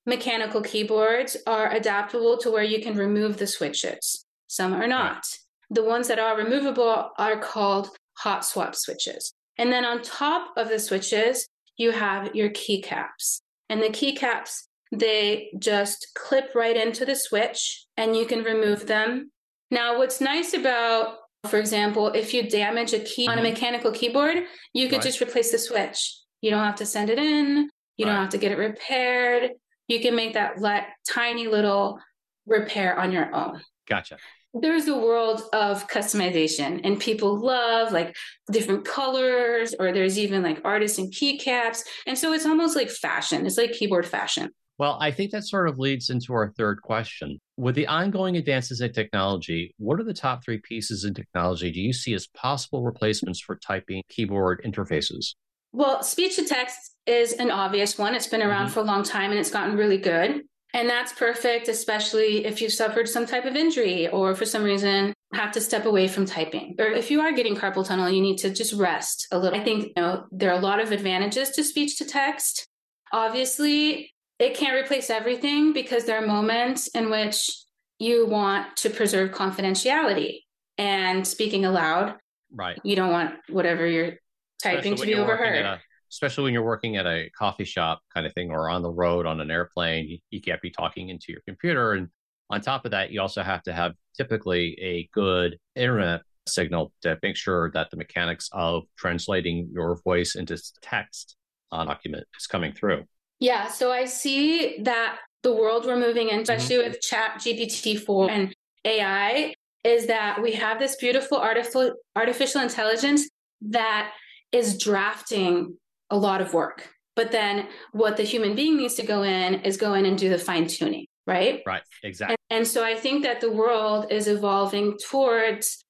mechanical 0.07 0.61
keyboards 0.61 1.37
are 1.47 1.73
adaptable 1.73 2.37
to 2.39 2.51
where 2.51 2.63
you 2.63 2.83
can 2.83 2.97
remove 2.97 3.39
the 3.39 3.47
switches. 3.47 4.25
some 4.49 4.75
are 4.75 4.87
not. 4.87 5.25
The 5.71 5.85
ones 5.85 6.09
that 6.09 6.19
are 6.19 6.37
removable 6.37 7.11
are 7.17 7.39
called 7.39 7.89
hot 8.19 8.45
swap 8.45 8.75
switches. 8.75 9.33
And 9.59 9.73
then 9.73 9.85
on 9.85 10.03
top 10.03 10.53
of 10.57 10.69
the 10.69 10.79
switches, 10.79 11.49
you 11.77 11.93
have 11.93 12.35
your 12.35 12.51
keycaps. 12.51 13.41
And 13.71 13.83
the 13.83 13.89
keycaps, 13.89 14.65
they 14.91 15.51
just 15.59 16.09
clip 16.15 16.55
right 16.55 16.77
into 16.77 17.07
the 17.07 17.17
switch 17.17 17.87
and 17.97 18.17
you 18.17 18.27
can 18.27 18.43
remove 18.43 18.87
them. 18.87 19.31
Now, 19.71 19.97
what's 19.97 20.21
nice 20.21 20.53
about, 20.53 21.17
for 21.47 21.59
example, 21.59 22.09
if 22.09 22.35
you 22.35 22.49
damage 22.49 22.93
a 22.93 22.99
key 22.99 23.27
on 23.27 23.39
a 23.39 23.41
mm-hmm. 23.41 23.55
mechanical 23.55 23.93
keyboard, 23.93 24.45
you 24.75 24.89
could 24.89 24.97
right. 24.97 25.05
just 25.05 25.23
replace 25.23 25.51
the 25.51 25.59
switch. 25.59 26.19
You 26.43 26.51
don't 26.51 26.65
have 26.65 26.77
to 26.77 26.87
send 26.87 27.09
it 27.09 27.19
in, 27.19 27.71
you 27.97 28.05
right. 28.05 28.13
don't 28.13 28.23
have 28.23 28.31
to 28.31 28.39
get 28.39 28.53
it 28.53 28.59
repaired. 28.59 29.53
You 29.93 30.01
can 30.01 30.17
make 30.17 30.33
that 30.33 30.59
le- 30.59 30.87
tiny 31.07 31.49
little 31.49 31.99
repair 32.47 32.99
on 32.99 33.13
your 33.13 33.35
own. 33.35 33.61
Gotcha. 33.87 34.17
There's 34.55 34.89
a 34.89 34.97
world 34.97 35.43
of 35.53 35.87
customization 35.87 36.81
and 36.83 36.99
people 36.99 37.39
love 37.39 37.93
like 37.93 38.17
different 38.51 38.87
colors 38.87 39.75
or 39.79 39.93
there's 39.93 40.19
even 40.19 40.43
like 40.43 40.63
artists 40.65 40.99
and 40.99 41.13
keycaps 41.13 41.83
and 42.07 42.19
so 42.19 42.33
it's 42.33 42.47
almost 42.47 42.75
like 42.75 42.89
fashion. 42.89 43.45
It's 43.45 43.59
like 43.59 43.73
keyboard 43.73 44.07
fashion. 44.07 44.49
Well 44.79 44.97
i 45.01 45.11
think 45.11 45.31
that 45.33 45.47
sort 45.47 45.69
of 45.69 45.79
leads 45.79 46.09
into 46.09 46.33
our 46.33 46.53
third 46.57 46.81
question. 46.81 47.39
With 47.59 47.75
the 47.75 47.87
ongoing 47.87 48.39
advances 48.39 48.81
in 48.81 48.93
technology 48.93 49.75
what 49.77 50.01
are 50.01 50.05
the 50.05 50.15
top 50.15 50.43
three 50.43 50.59
pieces 50.59 51.05
in 51.05 51.13
technology 51.13 51.71
do 51.71 51.81
you 51.81 51.93
see 51.93 52.15
as 52.15 52.27
possible 52.29 52.83
replacements 52.83 53.41
for 53.41 53.57
typing 53.57 54.03
keyboard 54.09 54.63
interfaces? 54.65 55.35
Well 55.73 56.03
speech 56.03 56.37
to 56.37 56.45
text 56.45 56.92
is 57.07 57.33
an 57.35 57.51
obvious 57.51 57.99
one 57.99 58.15
it's 58.15 58.27
been 58.27 58.43
around 58.43 58.67
mm-hmm. 58.67 58.75
for 58.75 58.81
a 58.81 58.85
long 58.85 59.03
time 59.03 59.31
and 59.31 59.41
it's 59.41 59.51
gotten 59.51 59.77
really 59.77 59.99
good 59.99 60.43
and 60.75 60.89
that's 60.89 61.13
perfect, 61.13 61.69
especially 61.69 62.47
if 62.47 62.63
you've 62.63 62.73
suffered 62.73 63.07
some 63.09 63.27
type 63.27 63.45
of 63.45 63.57
injury 63.57 64.09
or 64.09 64.35
for 64.35 64.47
some 64.47 64.63
reason 64.63 65.13
have 65.35 65.53
to 65.53 65.61
step 65.61 65.85
away 65.85 66.09
from 66.09 66.25
typing. 66.25 66.77
Or 66.79 66.87
if 66.87 67.11
you 67.11 67.21
are 67.21 67.33
getting 67.33 67.57
carpal 67.57 67.87
tunnel, 67.87 68.09
you 68.09 68.23
need 68.23 68.39
to 68.39 68.51
just 68.51 68.73
rest 68.73 69.29
a 69.33 69.39
little. 69.39 69.59
I 69.59 69.63
think 69.63 69.93
you 69.97 70.03
know 70.03 70.25
there 70.31 70.51
are 70.51 70.59
a 70.59 70.63
lot 70.63 70.81
of 70.81 70.93
advantages 70.93 71.51
to 71.51 71.65
speech 71.65 71.99
to 71.99 72.07
text. 72.07 72.67
Obviously, 73.13 74.15
it 74.39 74.55
can't 74.55 74.75
replace 74.75 75.11
everything 75.11 75.75
because 75.75 76.05
there 76.05 76.23
are 76.23 76.27
moments 76.27 76.89
in 76.89 77.11
which 77.11 77.51
you 77.99 78.27
want 78.27 78.75
to 78.79 78.91
preserve 78.91 79.31
confidentiality 79.31 80.41
and 80.79 81.27
speaking 81.27 81.67
aloud. 81.67 82.15
Right. 82.51 82.79
You 82.83 82.97
don't 82.97 83.11
want 83.11 83.35
whatever 83.49 83.87
you're 83.87 84.15
typing 84.63 84.95
Especially 84.95 85.13
to 85.13 85.17
be 85.19 85.23
overheard 85.23 85.81
especially 86.13 86.45
when 86.45 86.53
you're 86.53 86.63
working 86.63 86.97
at 86.97 87.07
a 87.07 87.31
coffee 87.31 87.65
shop 87.65 88.01
kind 88.13 88.27
of 88.27 88.33
thing 88.35 88.51
or 88.51 88.69
on 88.69 88.83
the 88.83 88.91
road 88.91 89.27
on 89.27 89.41
an 89.41 89.51
airplane 89.51 90.07
you, 90.07 90.19
you 90.31 90.41
can't 90.41 90.61
be 90.61 90.71
talking 90.71 91.09
into 91.09 91.27
your 91.29 91.41
computer 91.47 91.93
and 91.93 92.09
on 92.51 92.61
top 92.61 92.85
of 92.85 92.91
that 92.91 93.11
you 93.11 93.21
also 93.21 93.43
have 93.43 93.63
to 93.63 93.73
have 93.73 93.93
typically 94.17 94.79
a 94.81 95.09
good 95.13 95.59
internet 95.75 96.21
signal 96.47 96.93
to 97.01 97.19
make 97.23 97.37
sure 97.37 97.71
that 97.73 97.91
the 97.91 97.97
mechanics 97.97 98.49
of 98.53 98.83
translating 98.97 99.69
your 99.73 99.97
voice 100.05 100.35
into 100.35 100.61
text 100.83 101.37
on 101.71 101.87
document 101.87 102.25
is 102.39 102.47
coming 102.47 102.73
through 102.73 103.03
yeah 103.41 103.69
so 103.69 103.91
i 103.91 104.05
see 104.05 104.79
that 104.83 105.19
the 105.43 105.53
world 105.53 105.87
we're 105.87 105.97
moving 105.97 106.29
in 106.29 106.41
especially 106.41 106.77
mm-hmm. 106.77 106.91
with 106.91 107.01
chat 107.01 107.37
gpt-4 107.39 108.31
and 108.31 108.55
ai 108.85 109.55
is 109.85 110.07
that 110.07 110.41
we 110.41 110.53
have 110.53 110.79
this 110.79 110.97
beautiful 110.97 111.39
artificial 111.39 111.95
artificial 112.15 112.61
intelligence 112.61 113.29
that 113.61 114.13
is 114.53 114.77
drafting 114.79 115.77
a 116.13 116.17
lot 116.17 116.41
of 116.41 116.55
work. 116.55 116.89
But 117.17 117.33
then 117.33 117.67
what 117.93 118.17
the 118.17 118.23
human 118.23 118.55
being 118.55 118.77
needs 118.77 118.95
to 118.95 119.03
go 119.03 119.23
in 119.23 119.57
is 119.63 119.77
go 119.77 119.95
in 119.95 120.07
and 120.07 120.17
do 120.17 120.29
the 120.29 120.39
fine 120.39 120.67
tuning, 120.67 121.07
right? 121.27 121.63
Right, 121.67 121.83
exactly. 122.03 122.37
And, 122.49 122.59
and 122.59 122.69
so 122.69 122.85
I 122.85 122.95
think 122.95 123.25
that 123.25 123.41
the 123.41 123.51
world 123.51 124.13
is 124.13 124.29
evolving 124.29 124.99
towards 124.99 125.85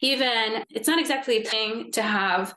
even, 0.00 0.64
it's 0.70 0.86
not 0.86 1.00
exactly 1.00 1.38
a 1.38 1.44
thing 1.44 1.90
to 1.92 2.02
have 2.02 2.54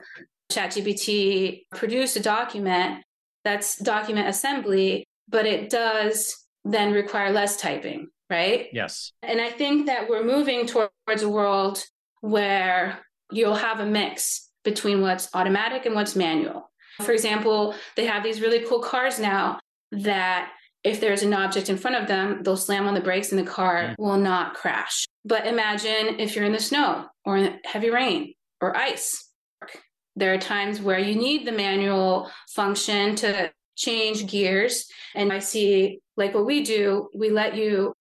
ChatGPT 0.52 1.62
produce 1.74 2.14
a 2.16 2.20
document 2.20 3.04
that's 3.44 3.78
document 3.78 4.28
assembly, 4.28 5.04
but 5.28 5.46
it 5.46 5.68
does 5.68 6.36
then 6.64 6.92
require 6.92 7.32
less 7.32 7.56
typing, 7.56 8.08
right? 8.30 8.68
Yes. 8.72 9.12
And 9.22 9.40
I 9.40 9.50
think 9.50 9.86
that 9.86 10.08
we're 10.08 10.24
moving 10.24 10.66
towards 10.66 11.22
a 11.22 11.28
world 11.28 11.82
where 12.20 13.00
you'll 13.32 13.56
have 13.56 13.80
a 13.80 13.86
mix 13.86 14.48
between 14.62 15.00
what's 15.00 15.28
automatic 15.34 15.86
and 15.86 15.94
what's 15.94 16.14
manual. 16.14 16.70
For 17.00 17.12
example, 17.12 17.74
they 17.96 18.06
have 18.06 18.22
these 18.22 18.40
really 18.40 18.60
cool 18.66 18.80
cars 18.80 19.18
now 19.18 19.58
that 19.92 20.52
if 20.84 21.00
there's 21.00 21.22
an 21.22 21.34
object 21.34 21.68
in 21.68 21.76
front 21.76 21.96
of 21.96 22.08
them, 22.08 22.42
they'll 22.42 22.56
slam 22.56 22.86
on 22.86 22.94
the 22.94 23.00
brakes 23.00 23.30
and 23.30 23.38
the 23.38 23.50
car 23.50 23.82
mm. 23.82 23.94
will 23.98 24.18
not 24.18 24.54
crash. 24.54 25.04
But 25.24 25.46
imagine 25.46 26.18
if 26.18 26.34
you're 26.34 26.44
in 26.44 26.52
the 26.52 26.60
snow 26.60 27.06
or 27.24 27.36
in 27.36 27.58
heavy 27.64 27.90
rain 27.90 28.34
or 28.60 28.76
ice. 28.76 29.28
There 30.16 30.34
are 30.34 30.38
times 30.38 30.80
where 30.80 30.98
you 30.98 31.14
need 31.14 31.46
the 31.46 31.52
manual 31.52 32.30
function 32.48 33.16
to 33.16 33.50
change 33.76 34.26
gears. 34.26 34.86
And 35.14 35.32
I 35.32 35.38
see, 35.38 36.00
like 36.16 36.34
what 36.34 36.46
we 36.46 36.62
do, 36.62 37.08
we 37.14 37.30
let 37.30 37.56
you 37.56 37.94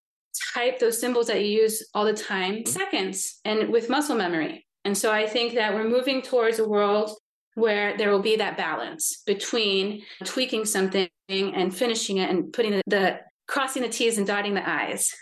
type 0.54 0.80
those 0.80 1.00
symbols 1.00 1.28
that 1.28 1.42
you 1.42 1.62
use 1.62 1.88
all 1.94 2.06
the 2.06 2.14
time 2.14 2.66
seconds 2.66 3.40
and 3.46 3.70
with 3.70 3.90
muscle 3.90 4.16
memory. 4.16 4.66
And 4.84 4.98
so 4.98 5.12
I 5.12 5.28
think 5.28 5.54
that 5.54 5.74
we're 5.74 5.88
moving 5.88 6.22
towards 6.22 6.60
a 6.60 6.68
world 6.68 7.12
where 7.56 7.98
there 7.98 8.10
will 8.12 8.22
be 8.22 8.36
that 8.38 8.58
balance 8.58 9.22
between 9.26 10.04
tweaking 10.24 10.66
something 10.66 11.10
and 11.30 11.76
finishing 11.76 12.18
it 12.18 12.30
and 12.30 12.52
putting 12.54 12.72
the, 12.72 12.82
the 12.88 13.20
crossing 13.48 13.82
the 13.82 13.90
T's 13.90 14.18
and 14.18 14.26
dotting 14.26 14.54
the 14.54 14.68
I's. 14.68 15.14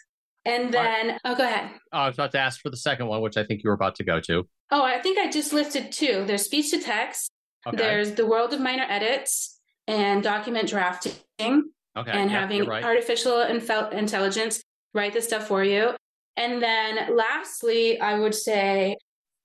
And 0.45 0.73
then, 0.73 1.19
oh, 1.25 1.35
go 1.35 1.43
ahead. 1.43 1.71
Oh, 1.91 1.99
I 1.99 2.07
was 2.07 2.15
about 2.15 2.31
to 2.31 2.39
ask 2.39 2.61
for 2.61 2.69
the 2.69 2.77
second 2.77 3.07
one, 3.07 3.21
which 3.21 3.37
I 3.37 3.43
think 3.43 3.61
you 3.63 3.69
were 3.69 3.75
about 3.75 3.95
to 3.95 4.03
go 4.03 4.19
to. 4.21 4.47
Oh, 4.71 4.83
I 4.83 4.99
think 4.99 5.19
I 5.19 5.29
just 5.29 5.53
listed 5.53 5.91
two. 5.91 6.23
There's 6.25 6.43
speech 6.43 6.71
to 6.71 6.79
text. 6.79 7.31
Okay. 7.67 7.77
There's 7.77 8.13
the 8.13 8.25
world 8.25 8.53
of 8.53 8.61
minor 8.61 8.85
edits 8.87 9.59
and 9.87 10.23
document 10.23 10.69
drafting. 10.69 11.13
Okay. 11.39 12.11
And 12.11 12.31
having 12.31 12.65
right. 12.65 12.83
artificial 12.83 13.41
intelligence 13.41 14.63
write 14.93 15.13
the 15.13 15.21
stuff 15.21 15.47
for 15.47 15.63
you. 15.63 15.91
And 16.37 16.63
then 16.63 17.15
lastly, 17.15 17.99
I 17.99 18.17
would 18.17 18.33
say 18.33 18.95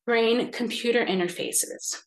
brain 0.07 0.53
computer 0.53 1.05
interfaces. 1.05 2.03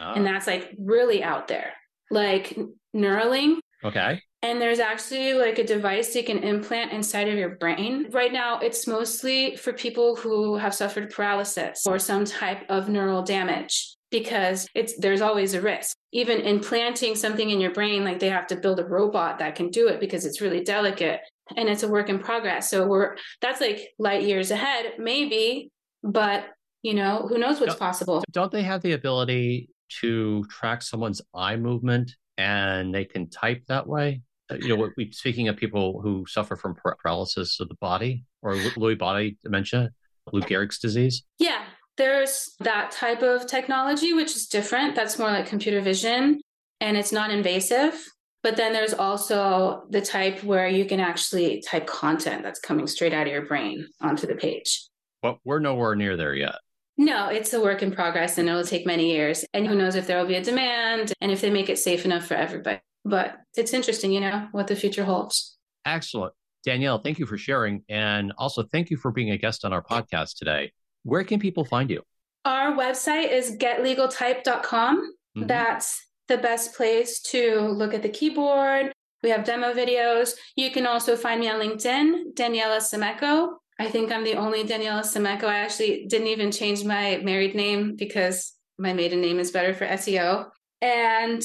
Oh. 0.00 0.12
And 0.12 0.26
ah. 0.26 0.32
that's 0.32 0.46
like 0.46 0.74
really 0.78 1.22
out 1.22 1.48
there, 1.48 1.72
like 2.10 2.58
Neuralink. 2.94 3.58
Okay. 3.84 4.22
And 4.42 4.60
there's 4.60 4.78
actually 4.78 5.34
like 5.34 5.58
a 5.58 5.64
device 5.64 6.14
you 6.16 6.24
can 6.24 6.38
implant 6.38 6.92
inside 6.92 7.28
of 7.28 7.38
your 7.38 7.56
brain. 7.56 8.08
Right 8.10 8.32
now, 8.32 8.58
it's 8.58 8.86
mostly 8.86 9.56
for 9.56 9.72
people 9.72 10.16
who 10.16 10.56
have 10.56 10.74
suffered 10.74 11.10
paralysis 11.10 11.86
or 11.86 11.98
some 11.98 12.24
type 12.24 12.64
of 12.70 12.88
neural 12.88 13.22
damage 13.22 13.96
because 14.10 14.66
it's 14.74 14.98
there's 14.98 15.20
always 15.20 15.52
a 15.54 15.60
risk. 15.60 15.96
Even 16.12 16.40
implanting 16.40 17.14
something 17.14 17.50
in 17.50 17.60
your 17.60 17.72
brain, 17.72 18.02
like 18.04 18.18
they 18.18 18.30
have 18.30 18.46
to 18.48 18.56
build 18.56 18.80
a 18.80 18.84
robot 18.84 19.38
that 19.38 19.54
can 19.54 19.68
do 19.70 19.88
it 19.88 20.00
because 20.00 20.24
it's 20.24 20.40
really 20.40 20.62
delicate 20.62 21.20
and 21.56 21.68
it's 21.68 21.82
a 21.82 21.88
work 21.88 22.08
in 22.08 22.18
progress. 22.18 22.70
So 22.70 22.86
we're 22.86 23.16
that's 23.40 23.60
like 23.60 23.90
light 23.98 24.22
years 24.22 24.50
ahead, 24.50 24.94
maybe, 24.98 25.70
but 26.02 26.46
you 26.82 26.94
know, 26.94 27.26
who 27.28 27.38
knows 27.38 27.60
what's 27.60 27.74
don't, 27.74 27.78
possible. 27.78 28.24
Don't 28.30 28.50
they 28.50 28.62
have 28.62 28.80
the 28.82 28.92
ability 28.92 29.68
to 30.00 30.44
track 30.44 30.82
someone's 30.82 31.20
eye 31.34 31.56
movement 31.56 32.12
and 32.38 32.94
they 32.94 33.04
can 33.04 33.28
type 33.28 33.64
that 33.68 33.86
way. 33.86 34.22
Uh, 34.50 34.56
you 34.56 34.76
know, 34.76 34.90
we 34.96 35.12
speaking 35.12 35.48
of 35.48 35.56
people 35.56 36.00
who 36.00 36.24
suffer 36.26 36.56
from 36.56 36.74
paralysis 36.74 37.60
of 37.60 37.68
the 37.68 37.76
body 37.76 38.24
or 38.42 38.54
Lewy 38.54 38.98
body 38.98 39.36
dementia, 39.42 39.90
Lou 40.32 40.40
Gehrig's 40.40 40.78
disease. 40.78 41.22
Yeah, 41.38 41.62
there's 41.96 42.54
that 42.60 42.90
type 42.90 43.22
of 43.22 43.46
technology, 43.46 44.12
which 44.12 44.34
is 44.34 44.46
different. 44.46 44.94
That's 44.94 45.18
more 45.18 45.28
like 45.28 45.46
computer 45.46 45.80
vision 45.80 46.40
and 46.80 46.96
it's 46.96 47.12
non 47.12 47.30
invasive. 47.30 47.94
But 48.42 48.56
then 48.56 48.72
there's 48.72 48.94
also 48.94 49.82
the 49.90 50.00
type 50.00 50.42
where 50.42 50.66
you 50.66 50.86
can 50.86 50.98
actually 50.98 51.60
type 51.60 51.86
content 51.86 52.42
that's 52.42 52.58
coming 52.58 52.86
straight 52.86 53.12
out 53.12 53.26
of 53.26 53.32
your 53.32 53.44
brain 53.44 53.86
onto 54.00 54.26
the 54.26 54.34
page. 54.34 54.86
But 55.20 55.36
we're 55.44 55.58
nowhere 55.58 55.94
near 55.94 56.16
there 56.16 56.34
yet. 56.34 56.54
No, 57.00 57.28
it's 57.28 57.54
a 57.54 57.62
work 57.62 57.82
in 57.82 57.92
progress 57.92 58.36
and 58.36 58.46
it'll 58.46 58.62
take 58.62 58.84
many 58.84 59.10
years. 59.10 59.42
And 59.54 59.66
who 59.66 59.74
knows 59.74 59.94
if 59.94 60.06
there 60.06 60.18
will 60.18 60.26
be 60.26 60.34
a 60.34 60.44
demand 60.44 61.14
and 61.22 61.32
if 61.32 61.40
they 61.40 61.48
make 61.48 61.70
it 61.70 61.78
safe 61.78 62.04
enough 62.04 62.26
for 62.26 62.34
everybody. 62.34 62.78
But 63.06 63.38
it's 63.56 63.72
interesting, 63.72 64.12
you 64.12 64.20
know, 64.20 64.48
what 64.52 64.66
the 64.66 64.76
future 64.76 65.02
holds. 65.02 65.56
Excellent. 65.86 66.34
Danielle, 66.62 66.98
thank 66.98 67.18
you 67.18 67.24
for 67.24 67.38
sharing. 67.38 67.84
And 67.88 68.34
also, 68.36 68.64
thank 68.64 68.90
you 68.90 68.98
for 68.98 69.10
being 69.10 69.30
a 69.30 69.38
guest 69.38 69.64
on 69.64 69.72
our 69.72 69.82
podcast 69.82 70.36
today. 70.36 70.72
Where 71.04 71.24
can 71.24 71.40
people 71.40 71.64
find 71.64 71.88
you? 71.88 72.02
Our 72.44 72.72
website 72.72 73.32
is 73.32 73.56
getlegaltype.com. 73.56 74.96
Mm-hmm. 74.98 75.46
That's 75.46 76.06
the 76.28 76.36
best 76.36 76.74
place 76.74 77.22
to 77.22 77.60
look 77.60 77.94
at 77.94 78.02
the 78.02 78.10
keyboard. 78.10 78.92
We 79.22 79.30
have 79.30 79.44
demo 79.44 79.72
videos. 79.72 80.34
You 80.54 80.70
can 80.70 80.84
also 80.84 81.16
find 81.16 81.40
me 81.40 81.48
on 81.48 81.58
LinkedIn, 81.58 82.34
Daniela 82.34 82.76
Semeco. 82.76 83.54
I 83.80 83.88
think 83.88 84.12
I'm 84.12 84.24
the 84.24 84.34
only 84.34 84.62
Daniela 84.62 85.00
Semeco. 85.00 85.44
I 85.44 85.60
actually 85.60 86.04
didn't 86.06 86.26
even 86.26 86.52
change 86.52 86.84
my 86.84 87.16
married 87.24 87.54
name 87.54 87.96
because 87.96 88.52
my 88.78 88.92
maiden 88.92 89.22
name 89.22 89.38
is 89.38 89.52
better 89.52 89.72
for 89.72 89.86
SEO. 89.86 90.50
And 90.82 91.42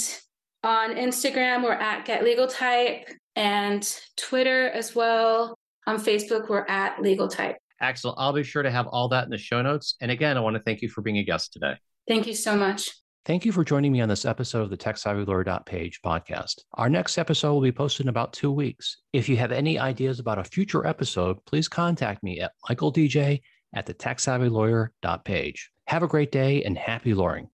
on 0.61 0.95
Instagram, 0.95 1.63
we're 1.63 1.71
at 1.71 2.03
Get 2.03 2.25
Legal 2.25 2.47
Type 2.47 3.07
and 3.37 3.89
Twitter 4.17 4.67
as 4.67 4.93
well. 4.93 5.57
On 5.87 5.95
Facebook, 5.97 6.49
we're 6.49 6.65
at 6.67 7.01
Legal 7.01 7.29
Type. 7.29 7.55
Axel, 7.79 8.13
I'll 8.17 8.33
be 8.33 8.43
sure 8.43 8.63
to 8.63 8.71
have 8.71 8.87
all 8.87 9.07
that 9.09 9.23
in 9.23 9.29
the 9.29 9.37
show 9.37 9.61
notes. 9.61 9.95
And 10.01 10.11
again, 10.11 10.35
I 10.35 10.41
want 10.41 10.57
to 10.57 10.61
thank 10.63 10.81
you 10.81 10.89
for 10.89 11.01
being 11.01 11.19
a 11.19 11.23
guest 11.23 11.53
today. 11.53 11.75
Thank 12.05 12.27
you 12.27 12.33
so 12.33 12.57
much. 12.57 12.89
Thank 13.25 13.43
you 13.43 13.51
for 13.51 13.63
joining 13.63 13.91
me 13.91 14.01
on 14.01 14.09
this 14.09 14.23
episode 14.23 14.61
of 14.61 14.69
the 14.69 14.77
TechSavvyLawyer.page 14.77 16.01
podcast. 16.05 16.61
Our 16.75 16.89
next 16.89 17.17
episode 17.17 17.53
will 17.53 17.61
be 17.61 17.71
posted 17.71 18.05
in 18.05 18.09
about 18.09 18.33
two 18.33 18.51
weeks. 18.51 18.97
If 19.13 19.27
you 19.27 19.35
have 19.37 19.51
any 19.51 19.79
ideas 19.79 20.19
about 20.19 20.37
a 20.37 20.43
future 20.43 20.85
episode, 20.85 21.43
please 21.45 21.67
contact 21.67 22.21
me 22.21 22.39
at 22.39 22.51
michaeldj 22.69 23.41
at 23.73 23.87
the 23.87 23.95
TechSavvyLawyer.page. 23.95 25.71
Have 25.87 26.03
a 26.03 26.07
great 26.07 26.31
day 26.31 26.63
and 26.65 26.77
happy 26.77 27.15
lawyering. 27.15 27.49